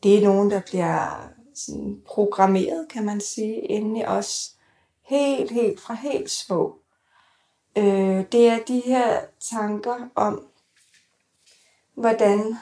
det 0.04 0.18
er 0.18 0.28
nogen, 0.28 0.52
der 0.52 0.62
bliver 0.62 1.30
sådan 1.54 2.02
programmeret, 2.06 2.88
kan 2.90 3.06
man 3.06 3.22
sige, 3.22 3.60
inde 3.60 4.00
i 4.00 4.06
os. 4.06 4.56
Helt, 5.02 5.52
helt 5.52 5.80
fra 5.80 5.94
helt 5.94 6.32
små. 6.32 6.80
Øh, 7.78 8.26
det 8.32 8.50
er 8.50 8.60
de 8.68 8.80
her 8.80 9.22
tanker 9.40 10.10
om, 10.16 10.48
hvordan 11.94 12.56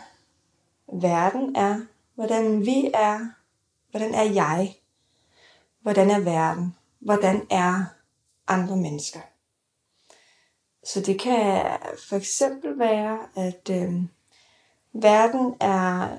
verden 0.93 1.55
er, 1.55 1.79
hvordan 2.15 2.65
vi 2.65 2.91
er, 2.93 3.19
hvordan 3.93 4.13
er 4.13 4.23
jeg, 4.23 4.75
hvordan 5.81 6.09
er 6.09 6.19
verden, 6.19 6.75
hvordan 6.99 7.47
er 7.49 7.85
andre 8.47 8.77
mennesker. 8.77 9.19
Så 10.83 11.01
det 11.01 11.19
kan 11.19 11.65
for 12.09 12.15
eksempel 12.15 12.79
være, 12.79 13.19
at 13.35 13.69
øh, 13.71 13.93
verden 14.93 15.55
er 15.59 16.17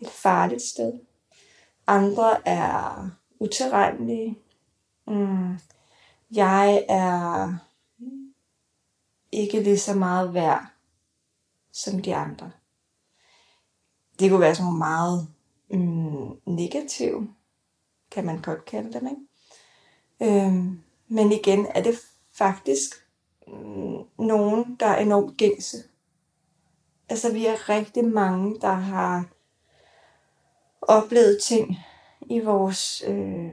et 0.00 0.10
farligt 0.10 0.62
sted. 0.62 0.92
Andre 1.86 2.48
er 2.48 3.10
utilregnelige. 3.38 4.38
Mm. 5.06 5.58
Jeg 6.30 6.84
er 6.88 7.54
ikke 9.32 9.60
lige 9.60 9.78
så 9.78 9.94
meget 9.94 10.34
værd 10.34 10.66
som 11.72 12.02
de 12.02 12.16
andre. 12.16 12.50
Det 14.18 14.30
kunne 14.30 14.40
være 14.40 14.54
sådan 14.54 14.64
nogle 14.64 14.78
meget 14.78 15.28
mm, 15.70 16.40
negative, 16.46 17.28
kan 18.10 18.26
man 18.26 18.42
godt 18.42 18.64
kalde 18.64 18.92
dem. 18.92 19.06
Ikke? 19.06 20.44
Øhm, 20.46 20.80
men 21.08 21.32
igen 21.32 21.66
er 21.74 21.82
det 21.82 21.94
faktisk 22.32 22.90
mm, 23.46 24.24
nogen, 24.26 24.76
der 24.80 24.86
er 24.86 24.98
enormt 24.98 25.36
gængse. 25.36 25.76
Altså 27.08 27.32
vi 27.32 27.46
er 27.46 27.68
rigtig 27.68 28.04
mange, 28.04 28.60
der 28.60 28.72
har 28.72 29.28
oplevet 30.82 31.38
ting 31.42 31.76
i 32.30 32.40
vores 32.40 33.04
øh, 33.06 33.52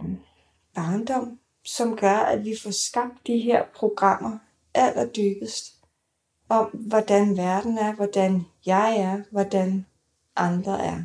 barndom, 0.75 1.39
som 1.65 1.97
gør, 1.97 2.17
at 2.17 2.45
vi 2.45 2.55
får 2.63 2.71
skabt 2.71 3.27
de 3.27 3.39
her 3.39 3.65
programmer 3.75 4.37
allerdybest 4.73 5.73
om, 6.49 6.65
hvordan 6.65 7.37
verden 7.37 7.77
er, 7.77 7.93
hvordan 7.93 8.45
jeg 8.65 8.97
er, 8.97 9.23
hvordan 9.31 9.85
andre 10.35 10.85
er. 10.85 11.03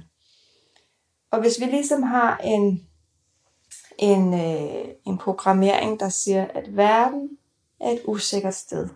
Og 1.30 1.40
hvis 1.40 1.60
vi 1.60 1.64
ligesom 1.64 2.02
har 2.02 2.36
en, 2.36 2.88
en, 3.98 4.34
øh, 4.34 4.84
en 5.06 5.18
programmering, 5.18 6.00
der 6.00 6.08
siger, 6.08 6.46
at 6.54 6.76
verden 6.76 7.38
er 7.80 7.90
et 7.90 8.02
usikkert 8.04 8.54
sted, 8.54 8.88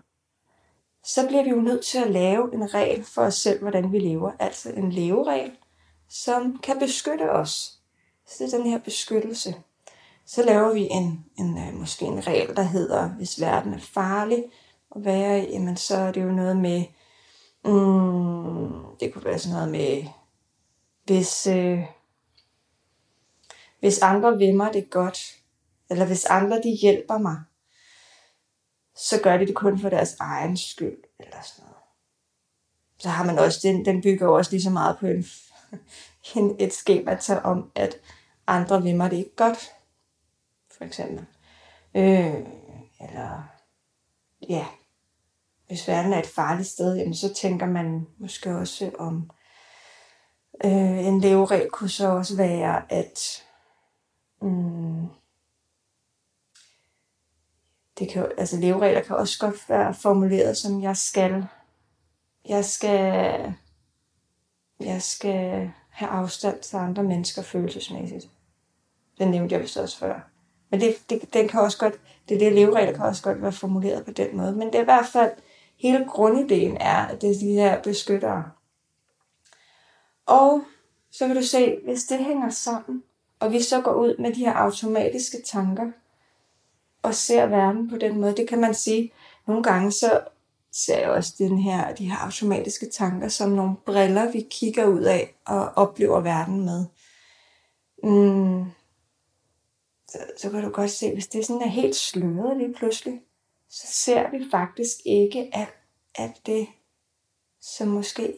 så 1.05 1.27
bliver 1.27 1.45
vi 1.45 1.51
jo 1.51 1.61
nødt 1.61 1.85
til 1.85 1.99
at 1.99 2.11
lave 2.11 2.55
en 2.55 2.75
regel 2.75 3.05
for 3.05 3.23
os 3.23 3.35
selv, 3.35 3.61
hvordan 3.61 3.93
vi 3.93 3.99
lever. 3.99 4.33
Altså 4.39 4.71
en 4.71 4.93
leveregel, 4.93 5.53
som 6.09 6.59
kan 6.59 6.79
beskytte 6.79 7.31
os. 7.31 7.79
Så 8.27 8.45
det 8.45 8.55
er 8.55 8.59
den 8.59 8.67
her 8.67 8.79
beskyttelse. 8.79 9.55
Så 10.27 10.43
laver 10.43 10.73
vi 10.73 10.89
en, 10.91 11.25
en 11.39 11.59
øh, 11.59 11.75
måske 11.75 12.05
en 12.05 12.27
regel, 12.27 12.57
der 12.57 12.63
hedder, 12.63 13.09
hvis 13.09 13.41
verden 13.41 13.75
er 13.75 13.79
farlig, 13.79 14.45
at 14.97 15.05
være 15.05 15.45
i, 15.45 15.53
jamen 15.53 15.77
så 15.77 15.97
er 15.97 16.13
det 16.13 16.23
jo 16.23 16.31
noget 16.31 16.57
med, 16.57 16.85
mm, 17.65 18.97
det 19.01 19.13
kunne 19.13 19.25
være 19.25 19.39
sådan 19.39 19.57
noget 19.57 19.71
med, 19.71 20.05
hvis, 21.05 21.47
øh, 21.47 21.85
hvis 23.83 23.99
andre 23.99 24.39
vil 24.39 24.55
mig 24.55 24.73
det 24.73 24.91
godt, 24.91 25.37
eller 25.91 26.05
hvis 26.05 26.25
andre 26.25 26.63
de 26.63 26.79
hjælper 26.83 27.19
mig, 27.19 27.43
så 28.97 29.21
gør 29.23 29.37
de 29.37 29.47
det 29.47 29.55
kun 29.55 29.79
for 29.79 29.89
deres 29.89 30.17
egen 30.21 30.57
skyld, 30.57 31.03
eller 31.19 31.37
sådan 31.43 31.65
noget. 31.65 31.83
Så 32.99 33.09
har 33.09 33.25
man 33.25 33.39
også, 33.39 33.61
den, 33.63 33.85
den 33.85 34.03
bygger 34.03 34.29
også 34.29 34.51
lige 34.51 34.63
så 34.63 34.71
meget 34.71 34.97
på 34.99 35.07
en, 35.07 35.25
en, 36.37 36.57
et 36.59 36.73
skema 36.73 37.19
om, 37.45 37.71
at 37.75 37.97
andre 38.47 38.83
vil 38.83 38.97
mig 38.97 39.11
det 39.11 39.17
ikke 39.17 39.37
godt, 39.37 39.73
for 40.77 40.85
eksempel. 40.85 41.27
Øh, 41.95 42.35
eller 43.01 43.43
ja, 44.49 44.67
hvis 45.67 45.89
verden 45.89 46.13
er 46.13 46.19
et 46.19 46.27
farligt 46.27 46.69
sted, 46.69 46.97
jamen, 46.97 47.15
så 47.15 47.35
tænker 47.35 47.67
man 47.67 48.07
måske 48.19 48.57
også 48.57 48.91
om, 48.99 49.31
øh, 50.65 51.07
en 51.07 51.21
leveregel 51.21 51.71
kunne 51.71 51.91
så 51.91 52.09
også 52.09 52.37
være, 52.37 52.93
at 52.93 53.43
mm, 54.43 55.07
det 57.99 58.09
kan, 58.09 58.33
altså 58.39 58.57
leveregler 58.57 59.03
kan 59.03 59.17
også 59.17 59.39
godt 59.39 59.69
være 59.69 59.95
formuleret 59.95 60.57
som, 60.57 60.83
jeg 60.83 60.97
skal, 60.97 61.47
jeg 62.49 62.65
skal 62.65 63.55
jeg 64.85 65.03
skal 65.03 65.71
have 65.91 66.11
afstand 66.11 66.61
til 66.61 66.77
andre 66.77 67.03
mennesker 67.03 67.43
følelsesmæssigt. 67.43 68.29
Den 69.19 69.31
nævnte 69.31 69.55
jeg 69.55 69.63
vist 69.63 69.77
også 69.77 69.99
før. 69.99 70.21
Men 70.71 70.81
det, 70.81 70.97
det, 71.11 71.35
den 71.35 71.49
kan 71.49 71.61
også 71.61 71.79
godt, 71.79 71.95
det, 72.29 72.41
det 72.41 72.53
leveregler 72.53 72.93
kan 72.93 73.05
også 73.05 73.23
godt 73.23 73.43
være 73.43 73.53
formuleret 73.53 74.05
på 74.05 74.11
den 74.11 74.37
måde. 74.37 74.53
Men 74.53 74.67
det 74.67 74.75
er 74.75 74.81
i 74.81 74.85
hvert 74.85 75.07
fald, 75.07 75.33
hele 75.77 76.05
grundideen 76.09 76.77
er, 76.77 77.07
at 77.07 77.21
det 77.21 77.31
er 77.31 77.39
de 77.41 77.53
her 77.53 77.83
beskyttere. 77.83 78.51
Og 80.27 80.63
så 81.11 81.27
kan 81.27 81.37
du 81.37 81.43
se, 81.43 81.79
hvis 81.85 82.05
det 82.05 82.25
hænger 82.25 82.51
sammen, 82.51 83.03
og 83.43 83.53
vi 83.53 83.63
så 83.63 83.81
går 83.81 83.95
ud 83.95 84.17
med 84.17 84.35
de 84.35 84.45
her 84.45 84.53
automatiske 84.53 85.43
tanker, 85.45 85.93
og 87.03 87.15
ser 87.15 87.47
verden 87.47 87.91
på 87.91 87.97
den 87.97 88.21
måde, 88.21 88.37
det 88.37 88.49
kan 88.49 88.61
man 88.61 88.75
sige, 88.75 89.13
nogle 89.47 89.63
gange 89.63 89.93
så 89.93 90.21
ser 90.73 90.99
jeg 90.99 91.11
også 91.11 91.35
den 91.39 91.59
her, 91.59 91.95
de 91.95 92.11
her 92.11 92.17
automatiske 92.17 92.91
tanker 92.91 93.29
som 93.29 93.51
nogle 93.51 93.77
briller, 93.87 94.33
vi 94.33 94.47
kigger 94.51 94.87
ud 94.87 95.03
af 95.03 95.35
og 95.47 95.73
oplever 95.77 96.21
verden 96.21 96.65
med. 96.65 96.87
Mm. 98.03 98.65
Så, 100.09 100.19
så 100.39 100.51
kan 100.51 100.63
du 100.63 100.71
godt 100.71 100.91
se, 100.91 101.13
hvis 101.13 101.27
det 101.27 101.47
sådan 101.47 101.63
er 101.63 101.69
helt 101.69 101.97
sløret 101.97 102.57
lige 102.57 102.75
pludselig, 102.75 103.21
så 103.69 103.87
ser 103.87 104.31
vi 104.31 104.45
faktisk 104.51 104.97
ikke 105.05 105.51
alt, 105.53 105.75
alt 106.15 106.47
det, 106.47 106.67
som 107.61 107.89
måske 107.89 108.35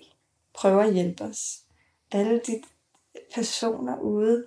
prøver 0.55 0.83
at 0.83 0.95
hjælpe 0.95 1.25
os. 1.25 1.61
Alle 2.13 2.41
de 2.47 2.63
personer 3.35 3.99
ude 4.01 4.47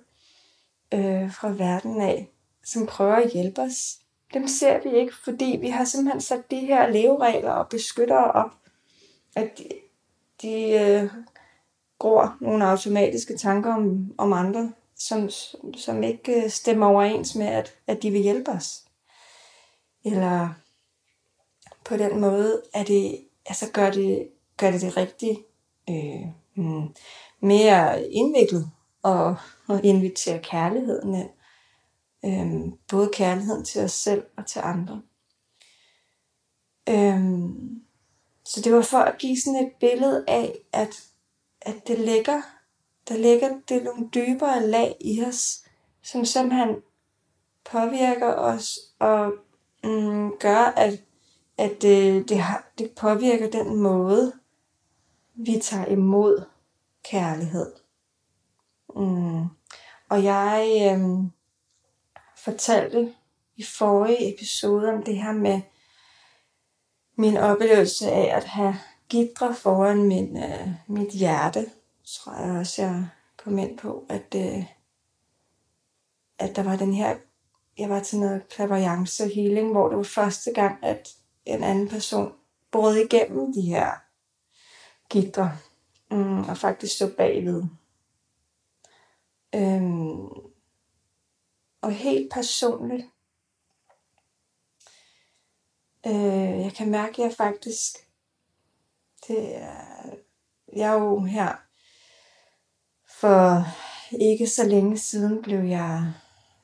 øh, 0.94 1.32
fra 1.32 1.48
verden 1.48 2.00
af, 2.00 2.28
som 2.64 2.86
prøver 2.86 3.14
at 3.14 3.30
hjælpe 3.32 3.60
os, 3.60 3.98
dem 4.34 4.48
ser 4.48 4.82
vi 4.82 4.98
ikke, 4.98 5.12
fordi 5.24 5.58
vi 5.60 5.68
har 5.68 5.84
simpelthen 5.84 6.20
sat 6.20 6.50
de 6.50 6.60
her 6.60 6.88
leveregler 6.90 7.50
og 7.50 7.68
beskyttere 7.68 8.32
op, 8.32 8.50
at 9.36 9.58
de, 9.58 9.68
de 10.42 10.70
øh, 10.70 11.10
gror 11.98 12.36
nogle 12.40 12.64
automatiske 12.64 13.36
tanker 13.36 13.74
om, 13.74 14.14
om 14.18 14.32
andre, 14.32 14.72
som, 14.96 15.30
som 15.76 16.02
ikke 16.02 16.44
øh, 16.44 16.50
stemmer 16.50 16.86
overens 16.86 17.34
med, 17.34 17.46
at, 17.46 17.74
at 17.86 18.02
de 18.02 18.10
vil 18.10 18.22
hjælpe 18.22 18.50
os. 18.50 18.84
Eller 20.04 20.48
på 21.84 21.96
den 21.96 22.20
måde, 22.20 22.62
at 22.74 22.88
det, 22.88 23.24
altså 23.46 23.70
gør 23.72 23.90
det, 23.90 24.28
gør 24.56 24.70
det 24.70 24.80
det 24.80 24.96
rigtigt 24.96 25.38
øh, 25.90 26.26
mm, 26.54 26.88
mere 27.40 28.10
indviklet 28.10 28.70
og, 29.02 29.36
og 29.68 29.84
invitere 29.84 30.42
kærligheden 30.42 31.14
ind. 31.14 31.30
Øhm, 32.24 32.72
både 32.90 33.10
kærligheden 33.12 33.64
til 33.64 33.84
os 33.84 33.92
selv 33.92 34.24
og 34.36 34.46
til 34.46 34.60
andre. 34.64 35.02
Øhm, 36.88 37.82
så 38.44 38.60
det 38.60 38.72
var 38.72 38.82
for 38.82 38.98
at 38.98 39.18
give 39.18 39.40
sådan 39.40 39.66
et 39.66 39.72
billede 39.80 40.24
af, 40.28 40.58
at, 40.72 41.02
at 41.60 41.76
det 41.86 41.98
ligger, 41.98 42.42
der 43.08 43.16
ligger 43.16 43.60
det 43.68 43.84
nogle 43.84 44.08
dybere 44.14 44.66
lag 44.66 44.96
i 45.00 45.24
os, 45.24 45.64
som 46.02 46.24
simpelthen 46.24 46.76
påvirker 47.64 48.34
os 48.34 48.78
og 48.98 49.32
mm, 49.84 50.30
gør, 50.40 50.72
at, 50.76 51.02
at 51.58 51.82
det, 51.82 52.28
det, 52.28 52.38
har, 52.38 52.70
det 52.78 52.90
påvirker 52.90 53.50
den 53.50 53.76
måde, 53.76 54.32
vi 55.34 55.58
tager 55.62 55.86
imod 55.86 56.44
kærlighed. 57.04 57.72
Mm. 58.96 59.44
Og 60.08 60.24
jeg, 60.24 60.92
øh, 60.92 61.30
fortalte 62.44 63.14
i 63.56 63.62
forrige 63.62 64.34
episode 64.34 64.88
om 64.88 65.02
det 65.02 65.16
her 65.16 65.32
med 65.32 65.60
min 67.16 67.36
oplevelse 67.36 68.10
af 68.10 68.36
at 68.36 68.44
have 68.44 68.74
gitre 69.08 69.54
foran 69.54 70.02
min, 70.02 70.36
øh, 70.36 70.68
mit 70.86 71.10
hjerte, 71.10 71.66
tror 72.06 72.32
jeg 72.32 72.58
også, 72.58 72.82
jeg 72.82 73.08
kom 73.36 73.58
ind 73.58 73.78
på, 73.78 74.06
at, 74.08 74.34
øh, 74.36 74.64
at 76.38 76.56
der 76.56 76.62
var 76.62 76.76
den 76.76 76.94
her, 76.94 77.16
jeg 77.78 77.90
var 77.90 78.00
til 78.00 78.18
noget 78.18 78.42
clairvoyance 78.52 79.28
healing, 79.28 79.72
hvor 79.72 79.88
det 79.88 79.96
var 79.96 80.02
første 80.02 80.52
gang, 80.52 80.84
at 80.84 81.08
en 81.44 81.62
anden 81.62 81.88
person 81.88 82.32
brød 82.70 82.96
igennem 82.96 83.52
de 83.52 83.62
her 83.62 83.90
gitre, 85.10 85.52
mm, 86.10 86.48
og 86.48 86.56
faktisk 86.56 86.96
stod 86.96 87.10
bagved. 87.10 87.62
Øhm, 89.54 90.28
og 91.80 91.92
helt 91.92 92.32
personligt. 92.32 93.06
Øh, 96.06 96.60
jeg 96.60 96.72
kan 96.76 96.90
mærke, 96.90 97.22
at 97.22 97.28
jeg 97.28 97.36
faktisk, 97.36 97.92
det 99.28 99.56
er, 99.56 100.16
jeg 100.76 100.88
er 100.88 101.00
jo 101.00 101.20
her, 101.20 101.56
for 103.20 103.64
ikke 104.12 104.46
så 104.46 104.64
længe 104.64 104.98
siden 104.98 105.42
blev 105.42 105.60
jeg 105.64 106.12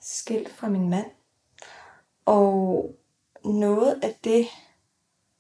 skilt 0.01 0.51
fra 0.51 0.69
min 0.69 0.89
mand. 0.89 1.11
Og 2.25 2.95
noget 3.45 4.01
af 4.03 4.15
det, 4.25 4.47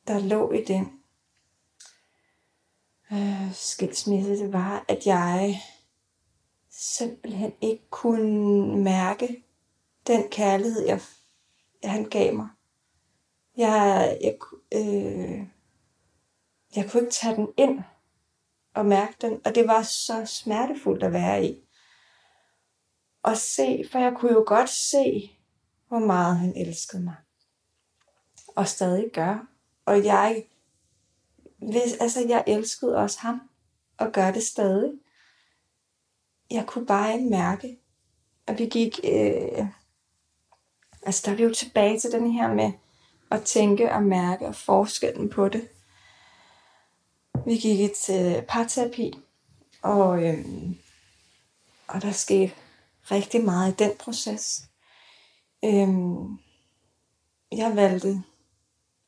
der 0.07 0.18
lå 0.18 0.52
i 0.52 0.64
den 0.64 1.02
øh, 3.12 3.54
skilsmisse, 3.54 4.30
det 4.30 4.52
var, 4.52 4.85
at 4.88 5.07
jeg 5.07 5.61
simpelthen 6.85 7.53
ikke 7.61 7.90
kunne 7.90 8.83
mærke 8.83 9.44
den 10.07 10.29
kærlighed, 10.31 10.87
jeg, 10.87 11.01
han 11.85 12.09
gav 12.11 12.35
mig. 12.35 12.49
Jeg, 13.57 14.18
jeg, 14.20 14.37
øh, 14.73 15.47
jeg 16.77 16.90
kunne 16.90 17.03
ikke 17.03 17.12
tage 17.12 17.37
den 17.37 17.49
ind 17.57 17.81
og 18.75 18.87
mærke 18.87 19.14
den, 19.20 19.40
og 19.44 19.55
det 19.55 19.66
var 19.66 19.83
så 19.83 20.27
smertefuldt 20.27 21.03
at 21.03 21.12
være 21.12 21.44
i. 21.44 21.61
Og 23.23 23.37
se, 23.37 23.85
for 23.92 23.99
jeg 23.99 24.14
kunne 24.16 24.33
jo 24.33 24.44
godt 24.47 24.70
se, 24.70 25.38
hvor 25.88 25.99
meget 25.99 26.37
han 26.37 26.57
elskede 26.57 27.03
mig. 27.03 27.16
Og 28.57 28.68
stadig 28.68 29.11
gør. 29.12 29.49
Og 29.85 30.05
jeg, 30.05 30.44
hvis, 31.59 31.97
altså 32.01 32.20
jeg 32.29 32.44
elskede 32.47 32.97
også 32.97 33.18
ham, 33.20 33.51
og 33.99 34.12
gør 34.12 34.31
det 34.31 34.42
stadig. 34.42 34.92
Jeg 36.55 36.67
kunne 36.67 36.87
bare 36.87 37.14
ikke 37.14 37.31
mærke, 37.31 37.79
at 38.47 38.59
vi 38.59 38.67
gik 38.67 39.01
øh, 39.05 39.67
Altså 41.07 41.23
der 41.25 41.33
er 41.33 41.37
vi 41.37 41.43
jo 41.43 41.55
tilbage 41.55 42.01
til 42.01 42.12
den 42.12 42.33
her 42.33 42.55
med 42.55 42.73
at 43.31 43.43
tænke 43.43 43.93
og 43.93 44.03
mærke 44.03 44.47
og 44.47 44.55
forskellen 44.55 45.31
på 45.31 45.49
det. 45.49 45.69
Vi 47.47 47.57
gik 47.57 47.93
til 47.93 48.45
parterapi, 48.49 49.12
og, 49.83 50.25
øh, 50.25 50.47
og 51.87 52.03
der 52.03 52.12
skete 52.12 52.53
rigtig 53.11 53.45
meget 53.45 53.73
i 53.73 53.85
den 53.85 53.93
proces. 53.99 54.69
Øh, 55.64 55.88
jeg 57.53 57.77
valgte, 57.77 58.23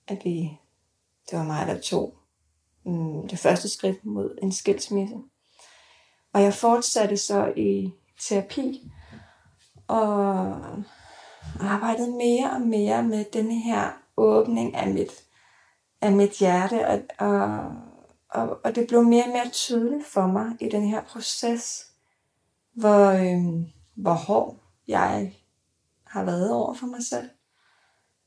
at 0.09 0.25
vi, 0.25 0.59
det 1.31 1.39
var 1.39 1.45
mig, 1.45 1.67
der 1.67 1.81
tog 1.81 2.19
øh, 2.87 3.31
det 3.31 3.39
første 3.39 3.69
skridt 3.69 4.05
mod 4.05 4.39
en 4.43 4.53
skilsmisse. 4.53 5.17
Og 6.37 6.43
jeg 6.43 6.55
fortsatte 6.55 7.17
så 7.17 7.53
i 7.57 7.93
terapi, 8.21 8.93
og 9.89 10.57
arbejdede 11.61 12.11
mere 12.11 12.51
og 12.51 12.61
mere 12.61 13.03
med 13.03 13.25
den 13.33 13.51
her 13.51 13.91
åbning 14.17 14.75
af 14.75 14.89
mit, 14.89 15.25
af 16.01 16.13
mit 16.13 16.31
hjerte, 16.31 16.89
og, 16.89 17.01
og, 17.19 17.73
og, 18.29 18.61
og 18.65 18.75
det 18.75 18.87
blev 18.89 19.03
mere 19.03 19.25
og 19.25 19.31
mere 19.31 19.49
tydeligt 19.53 20.07
for 20.07 20.27
mig 20.27 20.47
i 20.61 20.69
den 20.69 20.89
her 20.89 21.03
proces, 21.03 21.87
hvor, 22.73 23.11
øh, 23.11 23.69
hvor 23.95 24.15
hård 24.15 24.57
jeg 24.89 25.33
har 26.05 26.25
været 26.25 26.53
over 26.53 26.75
for 26.75 26.87
mig 26.87 27.03
selv. 27.03 27.29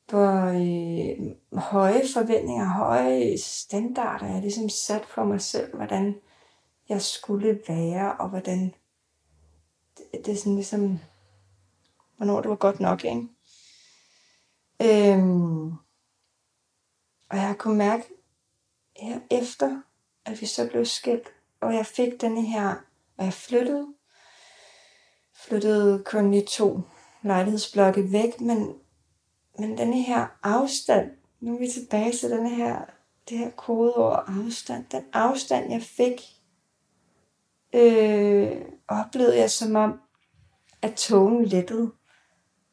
Hvor 0.09 0.45
øh, 0.45 1.59
høje 1.59 2.03
forventninger, 2.13 2.65
høje 2.65 3.37
standarder 3.37 4.25
jeg 4.25 4.41
ligesom 4.41 4.69
sat 4.69 5.05
for 5.05 5.23
mig 5.23 5.41
selv, 5.41 5.75
hvordan 5.75 6.15
jeg 6.89 7.01
skulle 7.01 7.61
være, 7.67 8.17
og 8.17 8.29
hvordan 8.29 8.73
det, 9.97 10.25
det 10.25 10.39
sådan 10.39 10.55
ligesom 10.55 10.99
hvornår 12.17 12.41
det 12.41 12.49
var 12.49 12.55
godt 12.55 12.79
nok, 12.79 13.03
ikke? 13.03 13.27
Øhm, 14.81 15.67
og 17.29 17.37
jeg 17.37 17.55
kunne 17.57 17.77
mærke, 17.77 18.03
her 18.95 19.19
efter, 19.31 19.81
at 20.25 20.41
vi 20.41 20.45
så 20.45 20.67
blev 20.69 20.85
skilt, 20.85 21.27
og 21.61 21.73
jeg 21.73 21.85
fik 21.85 22.21
denne 22.21 22.45
her, 22.45 22.75
og 23.17 23.25
jeg 23.25 23.33
flyttede, 23.33 23.87
flyttede 25.33 26.03
kun 26.03 26.33
i 26.33 26.45
to 26.45 26.81
lejlighedsblokke 27.21 28.11
væk, 28.11 28.41
men, 28.41 28.75
men 29.59 29.77
denne 29.77 30.01
her 30.01 30.27
afstand, 30.43 31.11
nu 31.39 31.55
er 31.55 31.59
vi 31.59 31.67
tilbage 31.67 32.11
til 32.11 32.31
denne 32.31 32.55
her, 32.55 32.85
det 33.29 33.37
her 33.37 33.49
kodeord 33.49 34.25
afstand, 34.27 34.85
den 34.91 35.05
afstand 35.13 35.71
jeg 35.71 35.81
fik, 35.81 36.38
øh, 37.73 38.61
oplevede 38.87 39.37
jeg 39.37 39.51
som 39.51 39.75
om, 39.75 39.99
at 40.81 40.93
togen 40.93 41.45
lettede 41.45 41.91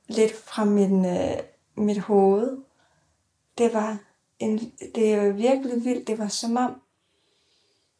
lidt 0.08 0.32
fra 0.32 0.64
min, 0.64 1.04
øh, 1.04 1.38
mit 1.76 1.98
hoved. 1.98 2.58
Det 3.58 3.74
var, 3.74 3.98
en, 4.38 4.58
det 4.94 5.18
var 5.18 5.32
virkelig 5.32 5.84
vildt. 5.84 6.08
Det 6.08 6.18
var 6.18 6.28
som 6.28 6.56
om, 6.56 6.80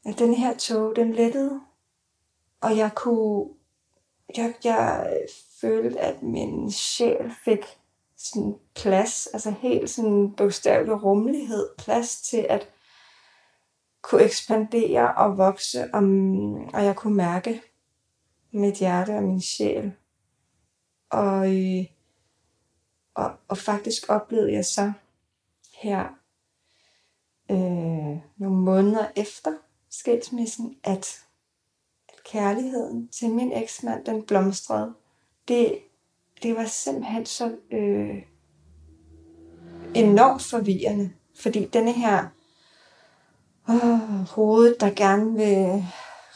at 0.04 0.18
den 0.18 0.34
her 0.34 0.56
tog, 0.56 0.96
den 0.96 1.12
lettede. 1.12 1.60
og 2.60 2.76
jeg 2.76 2.90
kunne, 2.94 3.48
jeg, 4.36 4.54
jeg 4.64 5.18
følte, 5.60 6.00
at 6.00 6.22
min 6.22 6.72
sjæl 6.72 7.32
fik 7.44 7.64
sådan 8.16 8.54
plads, 8.74 9.26
altså 9.26 9.50
helt 9.50 9.90
sådan 9.90 10.32
bogstavelig 10.32 11.02
rummelighed, 11.02 11.68
plads 11.78 12.22
til 12.22 12.46
at 12.48 12.68
kunne 14.06 14.22
ekspandere 14.22 15.14
og 15.14 15.38
vokse, 15.38 15.94
og, 15.94 16.02
mm, 16.02 16.64
og 16.64 16.84
jeg 16.84 16.96
kunne 16.96 17.14
mærke 17.14 17.62
mit 18.52 18.74
hjerte 18.74 19.10
og 19.10 19.22
min 19.22 19.40
sjæl. 19.40 19.92
Og, 21.10 21.56
øh, 21.56 21.84
og, 23.14 23.32
og 23.48 23.58
faktisk 23.58 24.08
oplevede 24.08 24.52
jeg 24.52 24.64
så 24.64 24.92
her 25.74 26.04
øh, 27.50 28.18
nogle 28.36 28.60
måneder 28.60 29.06
efter 29.16 29.52
skilsmissen, 29.90 30.76
at, 30.84 31.24
at 32.08 32.24
kærligheden 32.24 33.08
til 33.08 33.30
min 33.30 33.52
eksmand, 33.52 34.04
den 34.04 34.22
blomstrede. 34.22 34.94
Det, 35.48 35.78
det 36.42 36.56
var 36.56 36.64
simpelthen 36.64 37.26
så 37.26 37.56
øh, 37.70 38.22
enormt 39.94 40.42
forvirrende, 40.42 41.12
fordi 41.34 41.66
denne 41.66 41.92
her 41.92 42.28
øh, 43.68 44.28
hovedet, 44.28 44.80
der 44.80 44.90
gerne 44.90 45.32
vil 45.32 45.84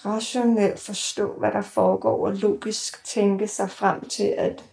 rationelt 0.04 0.80
forstå, 0.80 1.32
hvad 1.38 1.52
der 1.52 1.62
foregår, 1.62 2.26
og 2.26 2.32
logisk 2.32 3.04
tænke 3.04 3.48
sig 3.48 3.70
frem 3.70 4.08
til, 4.08 4.34
at 4.38 4.64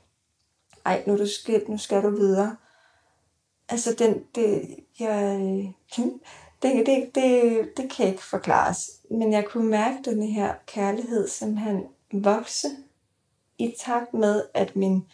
ej, 0.85 1.03
nu 1.07 1.13
er 1.13 1.17
du 1.17 1.27
skilt, 1.27 1.69
nu 1.69 1.77
skal 1.77 2.03
du 2.03 2.09
videre. 2.09 2.55
Altså, 3.69 3.95
den, 3.99 4.23
det, 4.35 4.75
jeg, 4.99 5.39
øh, 5.41 6.05
det, 6.61 6.85
det, 6.85 7.15
det, 7.15 7.69
det 7.77 7.91
kan 7.91 8.07
ikke 8.07 8.23
forklares. 8.23 8.91
Men 9.11 9.33
jeg 9.33 9.45
kunne 9.45 9.69
mærke 9.69 9.97
den 10.05 10.23
her 10.23 10.55
kærlighed 10.65 11.27
som 11.27 11.57
han 11.57 11.87
vokse 12.13 12.67
i 13.57 13.75
takt 13.79 14.13
med, 14.13 14.43
at 14.53 14.75
min 14.75 15.05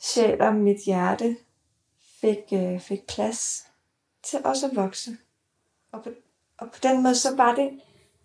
sjæl 0.00 0.40
og 0.40 0.54
mit 0.54 0.84
hjerte 0.86 1.36
fik, 2.20 2.38
øh, 2.52 2.80
fik 2.80 3.06
plads 3.06 3.66
til 4.22 4.38
også 4.44 4.66
at 4.66 4.76
vokse. 4.76 5.16
Og 5.92 6.02
på, 6.02 6.10
og 6.58 6.70
på 6.72 6.78
den 6.82 7.02
måde, 7.02 7.14
så 7.14 7.36
var 7.36 7.54
det 7.54 7.70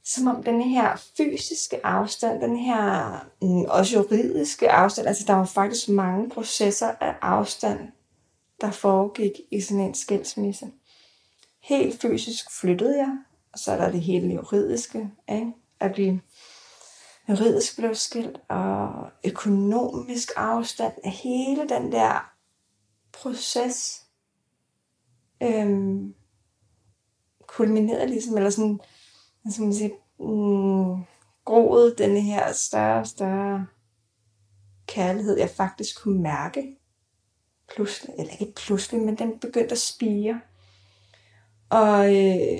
som 0.05 0.27
om 0.27 0.43
den 0.43 0.61
her 0.61 0.95
fysiske 1.17 1.85
afstand, 1.85 2.41
den 2.41 2.57
her 2.57 3.11
mm, 3.41 3.61
også 3.61 3.95
juridiske 3.95 4.71
afstand, 4.71 5.07
altså 5.07 5.23
der 5.27 5.33
var 5.33 5.45
faktisk 5.45 5.89
mange 5.89 6.29
processer 6.29 6.87
af 6.87 7.15
afstand, 7.21 7.79
der 8.61 8.71
foregik 8.71 9.31
i 9.51 9.61
sådan 9.61 9.83
en 9.83 9.93
skilsmisse. 9.93 10.71
Helt 11.63 12.01
fysisk 12.01 12.59
flyttede 12.59 12.97
jeg, 12.97 13.17
og 13.53 13.59
så 13.59 13.71
er 13.71 13.77
der 13.77 13.91
det 13.91 14.01
hele 14.01 14.33
juridiske, 14.33 15.09
ikke? 15.29 15.53
at 15.79 15.97
vi 15.97 16.19
juridisk 17.29 17.77
blev 17.77 17.95
skilt, 17.95 18.39
og 18.49 19.09
økonomisk 19.25 20.31
afstand 20.35 20.93
hele 21.05 21.69
den 21.69 21.91
der 21.91 22.33
proces 23.11 24.03
øhm, 25.43 26.13
kulminerede 27.57 28.07
ligesom, 28.07 28.37
eller 28.37 28.49
sådan, 28.49 28.79
som 29.51 29.63
man 29.63 29.73
siger, 29.73 29.89
mm, 30.19 31.03
groede 31.45 31.95
denne 31.97 32.21
her 32.21 32.53
større 32.53 32.99
og 32.99 33.07
større 33.07 33.67
kærlighed, 34.87 35.37
jeg 35.37 35.49
faktisk 35.49 36.01
kunne 36.01 36.21
mærke 36.21 36.77
pludselig, 37.75 38.15
eller 38.19 38.33
ikke 38.39 38.53
pludselig, 38.55 39.01
men 39.01 39.17
den 39.17 39.39
begyndte 39.39 39.71
at 39.71 39.77
spire. 39.77 40.41
Og 41.69 42.15
øh, 42.15 42.59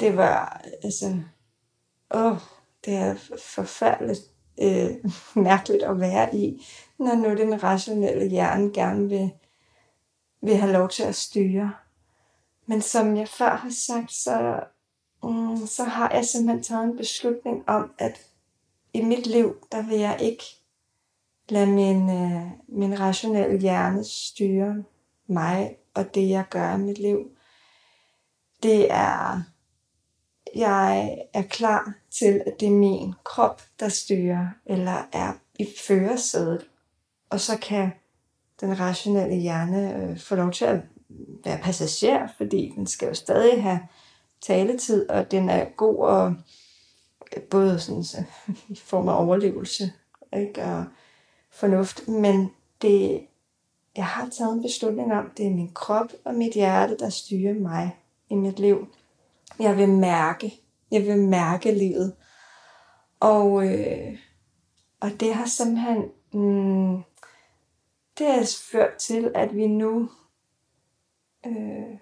det 0.00 0.16
var, 0.16 0.64
altså, 0.84 1.22
åh, 2.14 2.36
det 2.84 2.94
er 2.94 3.14
forfærdeligt 3.38 4.20
øh, 4.62 4.90
mærkeligt 5.48 5.82
at 5.82 6.00
være 6.00 6.36
i, 6.36 6.66
når 6.98 7.14
nu 7.14 7.36
den 7.36 7.62
rationelle 7.62 8.30
hjerne 8.30 8.72
gerne 8.72 9.08
vil, 9.08 9.30
vil 10.42 10.56
have 10.56 10.72
lov 10.72 10.88
til 10.88 11.02
at 11.02 11.14
styre. 11.14 11.72
Men 12.66 12.82
som 12.82 13.16
jeg 13.16 13.28
før 13.28 13.56
har 13.56 13.70
sagt, 13.70 14.12
så, 14.12 14.60
mm, 15.22 15.66
så 15.66 15.84
har 15.84 16.10
jeg 16.10 16.24
simpelthen 16.24 16.62
taget 16.62 16.84
en 16.84 16.96
beslutning 16.96 17.68
om, 17.68 17.90
at 17.98 18.20
i 18.94 19.02
mit 19.02 19.26
liv, 19.26 19.56
der 19.72 19.82
vil 19.82 19.98
jeg 19.98 20.18
ikke 20.20 20.44
lade 21.48 21.66
min, 21.66 22.10
øh, 22.10 22.50
min 22.68 23.00
rationelle 23.00 23.60
hjerne 23.60 24.04
styre 24.04 24.84
mig 25.26 25.76
og 25.94 26.14
det, 26.14 26.28
jeg 26.28 26.44
gør 26.50 26.74
i 26.74 26.78
mit 26.78 26.98
liv. 26.98 27.30
Det 28.62 28.92
er, 28.92 29.42
jeg 30.54 31.18
er 31.34 31.42
klar 31.42 31.94
til, 32.10 32.42
at 32.46 32.60
det 32.60 32.68
er 32.68 32.72
min 32.72 33.14
krop, 33.24 33.62
der 33.80 33.88
styrer, 33.88 34.48
eller 34.66 35.08
er 35.12 35.32
i 35.58 35.66
førersædet. 35.86 36.66
Og 37.30 37.40
så 37.40 37.58
kan 37.58 37.90
den 38.60 38.80
rationelle 38.80 39.36
hjerne 39.36 39.96
øh, 39.96 40.18
få 40.18 40.34
lov 40.34 40.52
til 40.52 40.64
at 40.64 40.80
være 41.44 41.58
passager, 41.58 42.28
fordi 42.36 42.72
den 42.76 42.86
skal 42.86 43.08
jo 43.08 43.14
stadig 43.14 43.62
have 43.62 43.80
taletid, 44.40 45.10
og 45.10 45.30
den 45.30 45.48
er 45.48 45.64
god 45.76 45.96
og 45.96 46.34
øh, 47.36 47.42
både 47.42 47.80
sådan, 47.80 48.04
så, 48.04 48.24
i 48.68 48.76
form 48.76 49.08
af 49.08 49.24
overlevelse 49.24 49.92
ikke? 50.36 50.64
og 50.64 50.84
fornuft, 51.50 52.08
men 52.08 52.50
det, 52.82 53.26
jeg 53.96 54.06
har 54.06 54.28
taget 54.28 54.52
en 54.52 54.62
beslutning 54.62 55.12
om, 55.12 55.30
det 55.36 55.46
er 55.46 55.50
min 55.50 55.72
krop 55.74 56.12
og 56.24 56.34
mit 56.34 56.54
hjerte, 56.54 56.96
der 56.98 57.08
styrer 57.08 57.54
mig 57.54 57.96
i 58.30 58.34
mit 58.34 58.58
liv. 58.58 58.86
Jeg 59.58 59.76
vil 59.76 59.88
mærke, 59.88 60.60
jeg 60.90 61.06
vil 61.06 61.18
mærke 61.18 61.72
livet. 61.72 62.12
Og, 63.20 63.66
øh, 63.66 64.18
og 65.00 65.10
det 65.20 65.34
har 65.34 65.46
simpelthen, 65.46 66.04
mm, 66.32 67.02
det 68.18 68.26
har 68.26 68.56
ført 68.72 68.94
til, 68.94 69.32
at 69.34 69.56
vi 69.56 69.66
nu 69.66 70.10
øh, 71.46 71.98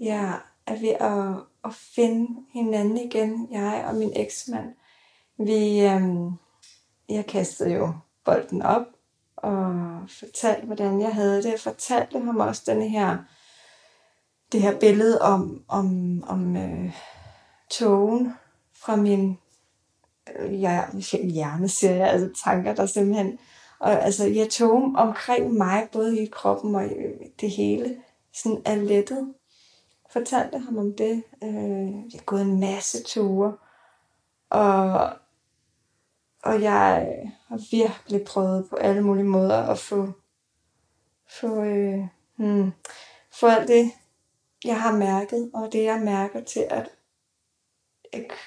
ja, 0.00 0.32
er 0.66 0.76
ved 0.80 0.94
at, 1.00 1.44
at 1.64 1.74
finde 1.74 2.42
hinanden 2.52 2.98
igen, 2.98 3.48
jeg 3.50 3.84
og 3.88 3.94
min 3.94 4.12
eksmand. 4.16 4.74
Vi, 5.38 5.80
øh, 5.80 6.02
jeg 7.08 7.26
kastede 7.26 7.74
jo 7.74 7.92
bolden 8.24 8.62
op 8.62 8.86
og 9.36 9.74
fortalte, 10.08 10.66
hvordan 10.66 11.00
jeg 11.00 11.14
havde 11.14 11.42
det. 11.42 11.50
Jeg 11.50 11.60
fortalte 11.60 12.20
ham 12.20 12.36
også 12.36 12.62
denne 12.66 12.88
her, 12.88 13.18
det 14.52 14.62
her 14.62 14.78
billede 14.78 15.20
om, 15.20 15.64
om, 15.68 16.22
om 16.26 16.56
øh, 16.56 16.92
togen 17.70 18.32
fra 18.74 18.96
min 18.96 19.38
øh, 20.38 20.62
jeg, 20.62 20.88
hjerne, 21.22 21.68
siger 21.68 21.94
jeg, 21.94 22.08
altså 22.08 22.42
tanker, 22.44 22.74
der 22.74 22.86
simpelthen, 22.86 23.38
og 23.78 24.04
altså 24.04 24.26
jeg 24.26 24.50
tog 24.50 24.92
omkring 24.96 25.54
mig, 25.54 25.88
både 25.92 26.22
i 26.22 26.26
kroppen 26.26 26.74
og 26.74 26.86
i 26.86 26.92
øh, 26.92 27.20
det 27.40 27.50
hele, 27.50 27.96
sådan 28.34 28.62
er 28.64 28.74
lettet. 28.74 29.34
Fortalte 30.12 30.58
ham 30.58 30.78
om 30.78 30.94
det. 30.94 31.22
Øh, 31.42 31.92
jeg 31.92 32.18
har 32.18 32.24
gået 32.24 32.42
en 32.42 32.60
masse 32.60 33.02
ture, 33.04 33.56
og, 34.50 35.10
og 36.42 36.62
jeg 36.62 37.06
har 37.48 37.70
virkelig 37.70 38.26
prøvet 38.26 38.66
på 38.70 38.76
alle 38.76 39.02
mulige 39.02 39.24
måder 39.24 39.62
at 39.62 39.78
få, 39.78 40.12
få, 41.40 41.62
øh, 41.64 42.06
hmm, 42.36 42.72
få 43.32 43.46
alt 43.46 43.68
det, 43.68 43.92
jeg 44.64 44.82
har 44.82 44.96
mærket, 44.96 45.50
og 45.54 45.72
det 45.72 45.84
jeg 45.84 46.00
mærker 46.00 46.44
til 46.44 46.66
at 46.70 46.90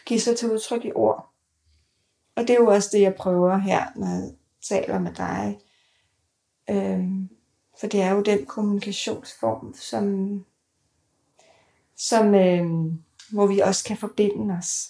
give 0.05 0.19
sig 0.19 0.37
til 0.37 0.51
udtryk 0.51 0.85
i 0.85 0.91
ord. 0.95 1.29
Og 2.35 2.41
det 2.41 2.49
er 2.49 2.59
jo 2.59 2.67
også 2.67 2.89
det, 2.91 3.01
jeg 3.01 3.15
prøver 3.15 3.57
her, 3.57 3.85
når 3.95 4.07
jeg 4.07 4.31
taler 4.61 4.99
med 4.99 5.13
dig. 5.13 5.59
Øhm, 6.69 7.29
for 7.79 7.87
det 7.87 8.01
er 8.01 8.11
jo 8.11 8.21
den 8.21 8.45
kommunikationsform, 8.45 9.73
som, 9.75 10.45
som 11.95 12.35
øh, 12.35 12.65
hvor 13.31 13.47
vi 13.47 13.59
også 13.59 13.83
kan 13.83 13.97
forbinde 13.97 14.55
os. 14.55 14.89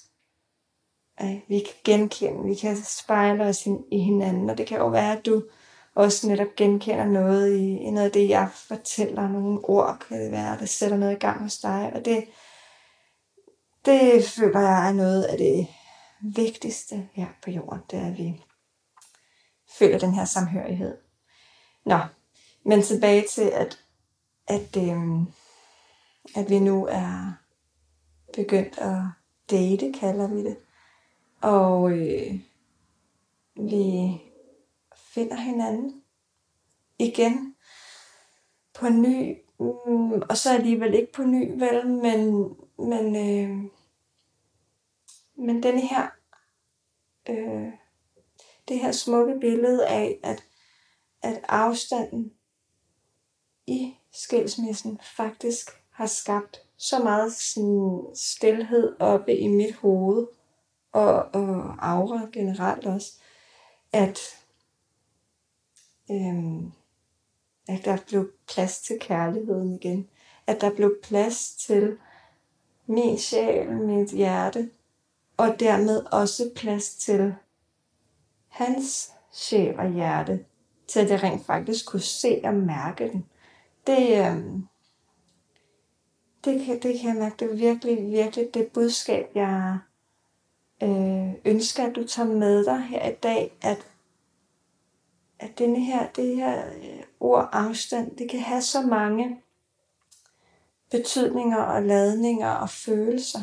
Øh, 1.22 1.39
vi 1.48 1.60
kan 1.60 1.76
genkende, 1.84 2.50
vi 2.50 2.56
kan 2.56 2.78
spejle 2.84 3.43
os 3.43 3.67
i 3.91 4.00
hinanden, 4.00 4.50
og 4.50 4.58
det 4.58 4.67
kan 4.67 4.78
jo 4.78 4.88
være, 4.88 5.17
at 5.17 5.26
du 5.26 5.43
også 5.96 6.28
netop 6.28 6.56
genkender 6.58 7.06
noget 7.06 7.58
i, 7.58 7.78
i 7.78 7.91
noget 7.91 8.06
af 8.06 8.12
det, 8.12 8.30
jeg 8.30 8.50
fortæller. 8.54 9.28
Nogle 9.28 9.60
ord 9.63 10.06
kan 10.08 10.22
det 10.22 10.32
være, 10.32 10.60
der 10.60 10.65
sætter 10.65 10.98
noget 10.98 11.15
i 11.15 11.19
gang 11.19 11.43
hos 11.43 11.58
dig. 11.58 11.91
Og 11.96 12.06
det, 12.06 12.26
det 13.86 14.26
føler 14.26 14.60
jeg 14.60 14.89
er 14.89 14.93
noget 14.93 15.24
af 15.24 15.38
det 15.38 15.67
vigtigste 16.22 17.10
her 17.13 17.28
på 17.43 17.52
jorden. 17.52 17.82
Det 17.91 18.00
er, 18.00 18.08
at 18.08 18.17
vi 18.17 18.41
føler 19.80 20.00
den 20.00 20.13
her 20.13 20.26
samhørighed. 20.26 20.98
Nå, 21.86 22.00
men 22.63 22.82
tilbage 22.82 23.28
til, 23.28 23.49
at, 23.49 23.80
at, 24.47 24.78
øhm, 24.78 25.26
at 26.36 26.49
vi 26.49 26.60
nu 26.60 26.86
er 26.86 27.34
begyndt 28.34 28.78
at 28.78 29.02
date, 29.52 29.93
kalder 29.99 30.28
vi 30.28 30.43
det. 30.43 30.58
Og 31.41 31.91
øh, 31.91 32.39
vi 33.56 34.17
finder 34.95 35.36
hinanden 35.36 36.04
igen 36.99 37.56
på 38.73 38.89
ny, 38.89 39.38
mm, 39.60 40.21
og 40.30 40.38
så 40.38 40.54
alligevel 40.54 40.93
ikke 40.93 41.12
på 41.12 41.23
ny, 41.23 41.60
vel, 41.60 41.88
men, 41.88 42.49
men, 42.78 43.15
øh, 43.15 43.71
men 45.36 45.63
denne 45.63 45.82
her 45.82 46.10
øh, 47.30 47.73
det 48.67 48.80
her 48.80 48.91
smukke 48.91 49.39
billede 49.39 49.88
af, 49.88 50.19
at, 50.23 50.43
at 51.21 51.45
afstanden 51.47 52.34
i 53.67 53.93
skilsmissen 54.12 54.99
faktisk 55.17 55.69
har 55.89 56.06
skabt 56.06 56.62
så 56.78 56.99
meget 56.99 57.34
sådan 57.34 58.06
stillhed 58.15 58.95
oppe 58.99 59.38
i 59.38 59.47
mit 59.47 59.76
hoved, 59.76 60.28
og, 60.91 61.15
og 61.15 61.76
aura 61.80 62.28
generelt 62.34 62.86
også, 62.86 63.13
at, 63.91 64.19
øhm, 66.12 66.71
at 67.67 67.86
der 67.86 67.97
blev 68.08 68.32
plads 68.47 68.82
til 68.82 68.99
kærligheden 68.99 69.76
igen. 69.76 70.10
At 70.47 70.62
der 70.62 70.76
blev 70.76 70.95
plads 71.04 71.56
til 71.56 71.97
min 72.86 73.17
sjæl, 73.17 73.71
mit 73.71 74.12
hjerte, 74.12 74.69
og 75.38 75.60
dermed 75.60 76.06
også 76.12 76.52
plads 76.56 76.95
til 76.95 77.36
hans 78.47 79.12
sjæl 79.32 79.80
og 79.80 79.91
hjerte, 79.91 80.45
til 80.88 80.99
at 80.99 81.10
jeg 81.10 81.23
rent 81.23 81.45
faktisk 81.45 81.86
kunne 81.86 82.02
se 82.02 82.41
og 82.43 82.54
mærke 82.54 83.10
den. 83.10 83.26
Det, 83.88 84.19
øh, 84.19 84.63
det, 86.46 86.65
kan, 86.65 86.80
det 86.82 87.00
kan 87.00 87.10
jeg 87.10 87.15
mærke, 87.15 87.36
det 87.39 87.52
er 87.52 87.56
virkelig, 87.56 88.12
virkelig 88.12 88.54
det 88.54 88.67
budskab, 88.67 89.32
jeg 89.36 89.80
øh, 90.84 91.34
ønsker, 91.46 91.84
at 91.88 91.96
du 91.96 92.08
tager 92.08 92.30
med 92.30 92.65
dig 92.65 92.80
her 92.80 93.10
i 93.10 93.13
dag, 93.13 93.58
at, 93.62 93.88
at 95.39 95.60
denne 95.60 95.80
her, 95.80 96.10
det 96.10 96.36
her 96.36 96.67
øh, 96.67 97.04
ord 97.19 97.50
afstand, 97.52 98.17
det 98.17 98.30
kan 98.30 98.39
have 98.39 98.62
så 98.62 98.82
mange 98.82 99.41
betydninger 100.91 101.58
og 101.58 101.84
ladninger 101.84 102.50
og 102.50 102.69
følelser. 102.69 103.41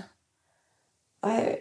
Og 1.22 1.31
jeg 1.31 1.59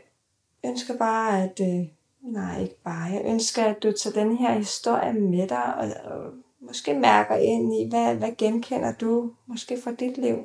ønsker 0.65 0.98
bare, 0.98 1.44
at, 1.44 1.60
øh, 1.62 1.88
nej 2.22 2.62
ikke 2.62 2.82
bare, 2.84 3.04
jeg 3.04 3.22
ønsker, 3.26 3.63
at 3.63 3.84
du 3.84 3.92
tager 3.92 4.24
den 4.24 4.38
her 4.38 4.54
historie 4.54 5.13
med 5.13 5.48
dig, 5.48 5.76
og, 5.76 6.13
og 6.13 6.34
måske 6.62 6.93
mærker 6.93 7.36
ind 7.36 7.74
i, 7.74 7.89
hvad, 7.89 8.15
hvad 8.15 8.32
genkender 8.38 8.93
du 8.93 9.34
måske 9.45 9.82
fra 9.82 9.91
dit 9.91 10.17
liv. 10.17 10.38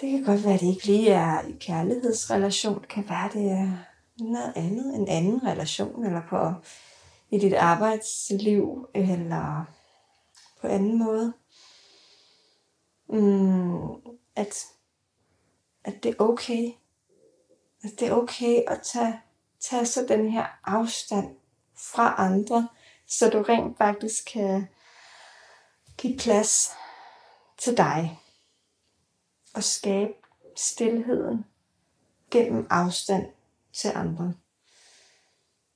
Det 0.00 0.10
kan 0.10 0.24
godt 0.24 0.44
være, 0.44 0.54
at 0.54 0.60
det 0.60 0.66
ikke 0.66 0.86
lige 0.86 1.10
er 1.10 1.42
i 1.42 1.56
kærlighedsrelation. 1.60 2.80
Det 2.80 2.88
kan 2.88 3.08
være, 3.08 3.24
at 3.24 3.32
det 3.32 3.50
er 3.50 3.68
noget 4.18 4.52
andet, 4.56 4.94
en 4.94 5.08
anden 5.08 5.46
relation, 5.46 6.04
eller 6.04 6.22
på 6.28 6.52
i 7.30 7.38
dit 7.38 7.54
arbejdsliv, 7.54 8.88
eller 8.94 9.64
på 10.60 10.66
anden 10.66 10.98
måde. 10.98 11.32
Mm, 13.08 13.84
at, 14.36 14.66
at 15.84 16.02
det 16.02 16.10
er 16.10 16.24
okay. 16.24 16.70
At 17.82 17.90
det 18.00 18.08
er 18.08 18.12
okay 18.12 18.62
at 18.66 18.80
tage, 18.82 19.20
tage 19.60 19.86
så 19.86 20.06
den 20.08 20.30
her 20.30 20.46
afstand 20.64 21.36
fra 21.76 22.14
andre, 22.18 22.68
så 23.08 23.30
du 23.30 23.42
rent 23.42 23.78
faktisk 23.78 24.24
kan 24.32 24.68
give 25.98 26.16
plads 26.18 26.70
til 27.58 27.76
dig 27.76 28.20
og 29.54 29.64
skabe 29.64 30.12
stillheden 30.56 31.44
gennem 32.30 32.66
afstand 32.70 33.26
til 33.72 33.92
andre. 33.94 34.34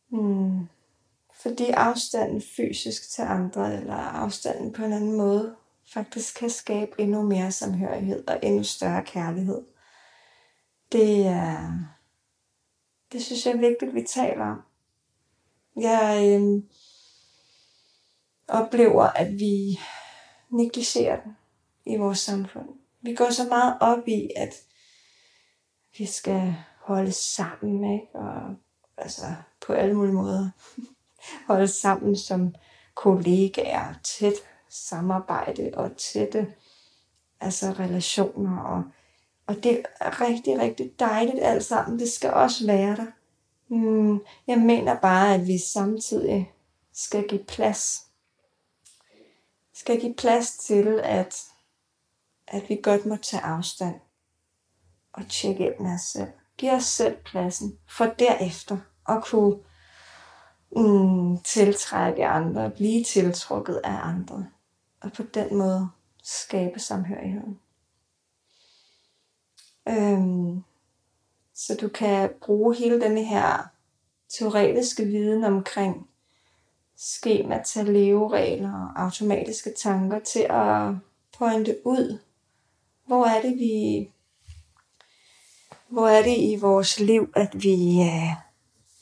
Hmm. 0.08 0.68
Fordi 1.34 1.70
afstanden 1.70 2.42
fysisk 2.56 3.10
til 3.10 3.22
andre, 3.22 3.76
eller 3.76 3.94
afstanden 3.94 4.72
på 4.72 4.84
en 4.84 4.92
anden 4.92 5.16
måde, 5.16 5.56
faktisk 5.92 6.38
kan 6.38 6.50
skabe 6.50 6.92
endnu 6.98 7.22
mere 7.22 7.52
samhørighed 7.52 8.28
og 8.28 8.38
endnu 8.42 8.64
større 8.64 9.04
kærlighed. 9.04 9.62
Det 10.92 11.26
er, 11.26 11.72
det 13.12 13.22
synes 13.22 13.46
jeg 13.46 13.52
er 13.52 13.58
vigtigt, 13.58 13.88
at 13.88 13.94
vi 13.94 14.02
taler 14.02 14.44
om. 14.44 14.62
Jeg 15.76 16.40
øh, 16.40 16.62
oplever, 18.50 19.02
at 19.04 19.32
vi 19.32 19.80
negligerer 20.50 21.20
den 21.22 21.36
i 21.86 21.96
vores 21.96 22.18
samfund. 22.18 22.68
Vi 23.00 23.14
går 23.14 23.30
så 23.30 23.44
meget 23.48 23.76
op 23.80 24.08
i, 24.08 24.28
at 24.36 24.54
vi 25.98 26.06
skal 26.06 26.54
holde 26.78 27.12
sammen, 27.12 27.92
ikke? 27.92 28.06
Og 28.14 28.56
altså 28.96 29.26
på 29.66 29.72
alle 29.72 29.94
mulige 29.94 30.14
måder 30.14 30.50
holde 31.48 31.68
sammen 31.68 32.16
som 32.16 32.54
kollegaer, 32.94 33.94
tæt 34.04 34.34
samarbejde 34.68 35.70
og 35.74 35.96
tætte 35.96 36.54
altså 37.40 37.66
relationer. 37.78 38.58
Og, 38.62 38.82
og 39.46 39.64
det 39.64 39.82
er 40.00 40.20
rigtig, 40.20 40.58
rigtig 40.58 40.92
dejligt 40.98 41.42
alt 41.42 41.64
sammen. 41.64 41.98
Det 41.98 42.08
skal 42.08 42.32
også 42.32 42.66
være 42.66 42.96
der. 42.96 43.06
Mm, 43.68 44.20
jeg 44.46 44.58
mener 44.58 45.00
bare, 45.00 45.34
at 45.34 45.46
vi 45.46 45.58
samtidig 45.58 46.52
skal 46.92 47.28
give 47.28 47.44
plads. 47.44 48.09
Skal 49.80 50.00
give 50.00 50.14
plads 50.14 50.56
til, 50.56 51.00
at 51.02 51.44
at 52.46 52.68
vi 52.68 52.80
godt 52.82 53.06
må 53.06 53.16
tage 53.16 53.42
afstand 53.42 54.00
og 55.12 55.28
tjekke 55.28 55.66
ind 55.66 55.78
med 55.80 55.94
os 55.94 56.00
selv. 56.00 56.28
Giv 56.56 56.70
os 56.70 56.84
selv 56.84 57.16
pladsen, 57.16 57.78
for 57.88 58.04
derefter 58.04 58.78
at 59.08 59.24
kunne 59.24 59.56
mm, 60.76 61.38
tiltrække 61.38 62.26
andre, 62.26 62.70
blive 62.70 63.04
tiltrukket 63.04 63.80
af 63.84 63.98
andre, 64.02 64.46
og 65.00 65.12
på 65.12 65.22
den 65.22 65.56
måde 65.56 65.88
skabe 66.22 66.80
samhørigheden. 66.80 67.60
Øhm, 69.88 70.62
så 71.54 71.76
du 71.80 71.88
kan 71.88 72.30
bruge 72.40 72.76
hele 72.76 73.00
denne 73.00 73.24
her 73.24 73.62
teoretiske 74.28 75.04
viden 75.04 75.44
omkring 75.44 76.09
skematal, 77.00 77.86
leveregler 77.86 78.72
og 78.72 79.02
automatiske 79.02 79.72
tanker 79.76 80.18
til 80.18 80.46
at 80.50 80.94
pointe 81.38 81.76
ud, 81.84 82.18
hvor 83.06 83.26
er 83.26 83.42
det, 83.42 83.58
vi... 83.58 84.08
Hvor 85.88 86.08
er 86.08 86.22
det 86.22 86.36
i 86.38 86.56
vores 86.60 87.00
liv, 87.00 87.32
at 87.36 87.62
vi 87.62 88.00
øh, 88.02 88.36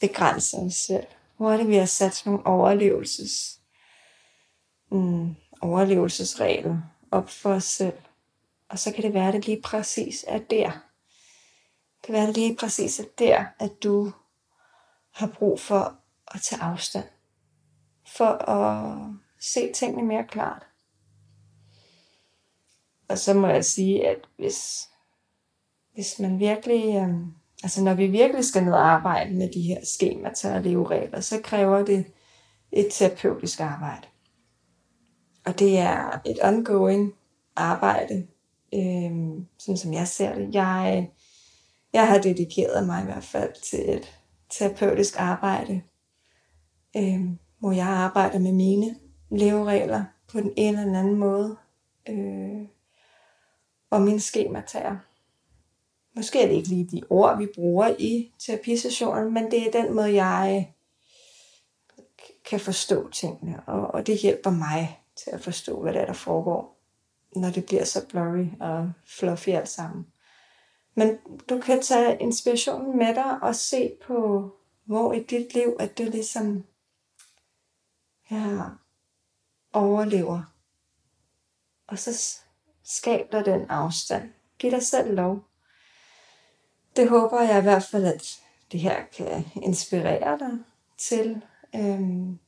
begrænser 0.00 0.58
os 0.58 0.74
selv? 0.74 1.06
Hvor 1.37 1.52
er 1.52 1.56
det, 1.56 1.68
vi 1.68 1.76
har 1.76 1.87
sat 1.87 2.22
nogle 2.26 2.46
overlevelses, 2.46 3.61
mm, 4.90 5.34
overlevelsesregler 5.61 6.80
op 7.11 7.30
for 7.30 7.54
os 7.54 7.64
selv? 7.64 7.98
Og 8.68 8.78
så 8.78 8.92
kan 8.92 9.04
det 9.04 9.14
være, 9.14 9.28
at 9.28 9.34
det 9.34 9.46
lige 9.46 9.62
præcis 9.62 10.24
er 10.28 10.38
der. 10.38 10.70
Det 10.70 12.02
kan 12.02 12.12
være, 12.12 12.22
at 12.22 12.28
det 12.28 12.37
lige 12.37 12.56
præcis 12.56 13.00
er 13.00 13.04
der, 13.18 13.44
at 13.58 13.82
du 13.82 14.12
har 15.12 15.26
brug 15.26 15.61
for 15.61 15.96
at 16.34 16.40
tage 16.42 16.62
afstand. 16.62 17.04
For 18.16 18.51
at 18.51 18.99
se 19.40 19.73
tingene 19.73 20.09
mere 20.09 20.25
klart. 20.29 20.66
Og 23.09 23.18
så 23.18 23.35
må 23.35 23.47
jeg 23.47 23.64
sige, 23.64 24.09
at 24.09 24.18
hvis, 24.37 24.88
hvis 25.94 26.18
man 26.18 26.38
virkelig, 26.38 26.97
øh, 26.97 27.14
altså 27.62 27.85
når 27.85 27.94
vi 27.94 28.07
virkelig 28.07 28.44
skal 28.44 28.64
ned 28.64 28.73
og 28.73 28.90
arbejde 28.90 29.35
med 29.35 29.53
de 29.53 29.62
her 29.62 29.81
skemata 29.85 30.55
og 30.55 30.62
leveregler, 30.62 31.21
så 31.21 31.40
kræver 31.42 31.85
det 31.85 32.07
et 32.73 32.88
terapeutisk 32.90 33.61
arbejde. 33.61 34.07
Og 35.47 35.59
det 35.59 35.79
er 35.79 36.21
et 36.27 36.38
ongoing 36.42 37.14
arbejde, 37.57 38.27
øh, 38.75 39.44
sådan 39.59 39.77
som 39.77 39.92
jeg 39.92 40.09
ser 40.09 40.35
det. 40.35 40.55
Jeg, 40.55 41.11
jeg 41.92 42.09
har 42.09 42.18
dedikeret 42.18 42.87
mig 42.87 43.03
i 43.03 43.05
hvert 43.05 43.25
fald 43.25 43.53
til 43.71 43.94
et 43.94 44.21
terapeutisk 44.51 45.14
arbejde, 45.21 45.83
øh, 46.97 47.21
hvor 47.59 47.73
jeg 47.73 47.87
arbejder 47.87 48.38
med 48.38 48.53
mine 48.53 48.97
leveregler 49.31 50.05
på 50.33 50.40
den 50.40 50.53
ene 50.57 50.83
eller 50.83 50.99
anden 50.99 51.16
måde. 51.16 51.57
Øh, 52.09 52.66
og 53.90 54.03
mine 54.03 54.21
skematager. 54.21 54.97
Måske 56.16 56.42
er 56.42 56.47
det 56.47 56.55
ikke 56.55 56.68
lige 56.68 56.88
de 56.97 57.03
ord, 57.11 57.38
vi 57.38 57.49
bruger 57.55 57.94
i 57.99 58.33
terapisessionen, 58.38 59.35
men 59.35 59.51
det 59.51 59.66
er 59.66 59.83
den 59.83 59.94
måde, 59.94 60.25
jeg 60.25 60.73
kan 62.44 62.61
forstå 62.61 63.11
tingene, 63.11 63.62
og, 63.66 63.94
og 63.94 64.07
det 64.07 64.18
hjælper 64.18 64.51
mig 64.51 65.01
til 65.16 65.31
at 65.31 65.40
forstå, 65.40 65.83
hvad 65.83 65.92
der 65.92 66.01
er, 66.01 66.07
der 66.07 66.12
foregår, 66.12 66.79
når 67.37 67.51
det 67.51 67.66
bliver 67.66 67.85
så 67.85 68.07
blurry 68.09 68.47
og 68.61 68.92
fluffy 69.07 69.49
alt 69.49 69.68
sammen. 69.68 70.07
Men 70.94 71.18
du 71.49 71.59
kan 71.61 71.83
tage 71.83 72.18
inspirationen 72.21 72.99
med 72.99 73.14
dig 73.14 73.42
og 73.42 73.55
se 73.55 73.92
på, 74.07 74.51
hvor 74.85 75.12
i 75.12 75.23
dit 75.23 75.55
liv, 75.55 75.77
at 75.79 75.99
du 75.99 76.03
ligesom 76.03 76.64
ja, 78.30 78.64
overlever. 79.72 80.42
Og 81.86 81.98
så 81.98 82.38
Skab 82.90 83.32
dig 83.32 83.44
den 83.44 83.70
afstand. 83.70 84.30
Giv 84.58 84.70
dig 84.70 84.82
selv 84.82 85.14
lov. 85.14 85.44
Det 86.96 87.08
håber 87.08 87.40
jeg 87.40 87.58
i 87.58 87.62
hvert 87.62 87.82
fald, 87.82 88.04
at 88.04 88.40
det 88.72 88.80
her 88.80 89.04
kan 89.16 89.44
inspirere 89.62 90.38
dig 90.38 90.58
til 90.98 91.42
øhm, 91.74 92.38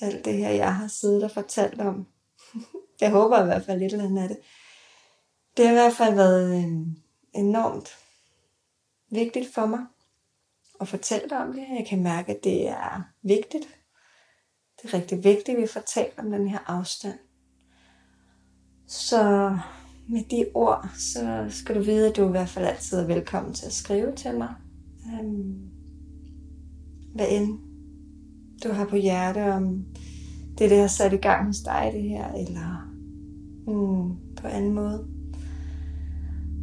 alt 0.00 0.24
det 0.24 0.36
her, 0.36 0.50
jeg 0.50 0.76
har 0.76 0.88
siddet 0.88 1.24
og 1.24 1.30
fortalt 1.30 1.80
om. 1.80 2.06
jeg 3.00 3.10
håber 3.10 3.42
i 3.42 3.44
hvert 3.44 3.64
fald 3.64 3.78
lidt 3.78 3.92
eller 3.92 4.04
andet 4.04 4.22
af 4.22 4.28
det. 4.28 4.38
Det 5.56 5.66
har 5.66 5.72
i 5.72 5.76
hvert 5.76 5.96
fald 5.96 6.14
været 6.14 6.64
øhm, 6.64 6.96
enormt 7.32 7.98
vigtigt 9.10 9.54
for 9.54 9.66
mig 9.66 9.86
at 10.80 10.88
fortælle 10.88 11.28
dig 11.28 11.38
om 11.38 11.52
det. 11.52 11.66
Jeg 11.78 11.86
kan 11.88 12.02
mærke, 12.02 12.32
at 12.32 12.44
det 12.44 12.68
er 12.68 13.02
vigtigt. 13.22 13.83
Det 14.82 14.92
er 14.92 14.94
rigtig 14.94 15.24
vigtigt, 15.24 15.56
at 15.56 15.62
vi 15.62 15.66
får 15.66 15.80
talt 15.94 16.18
om 16.18 16.30
den 16.30 16.48
her 16.48 16.58
afstand. 16.66 17.18
Så 18.86 19.50
med 20.08 20.24
de 20.30 20.46
ord, 20.54 20.90
så 20.94 21.46
skal 21.48 21.74
du 21.74 21.80
vide, 21.80 22.08
at 22.08 22.16
du 22.16 22.28
i 22.28 22.30
hvert 22.30 22.48
fald 22.48 22.66
altid 22.66 22.98
er 22.98 23.06
velkommen 23.06 23.54
til 23.54 23.66
at 23.66 23.72
skrive 23.72 24.14
til 24.16 24.38
mig. 24.38 24.54
Um, 25.20 25.70
hvad 27.14 27.26
end 27.30 27.58
du 28.64 28.72
har 28.72 28.86
på 28.86 28.96
hjerte, 28.96 29.52
om 29.52 29.84
det, 30.58 30.70
det 30.70 30.78
har 30.78 30.86
sat 30.86 31.12
i 31.12 31.16
gang 31.16 31.46
hos 31.46 31.60
dig, 31.60 31.90
det 31.94 32.02
her, 32.02 32.32
eller 32.32 32.90
mm, 33.66 34.16
på 34.36 34.46
anden 34.46 34.74
måde. 34.74 35.06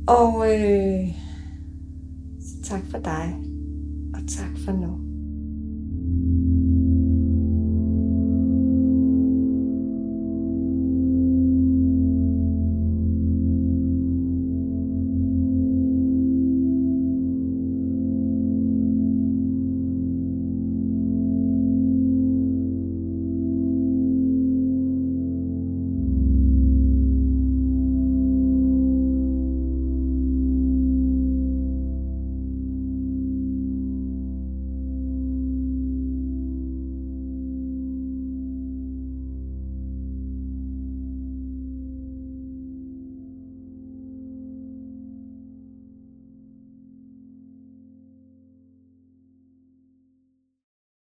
Og 0.08 0.54
øh, 0.54 1.08
så 2.39 2.63
tak 2.63 2.84
for 2.91 2.97
dig, 2.97 3.36
og 4.13 4.19
tak 4.28 4.58
for 4.65 4.71
nu. 4.71 5.11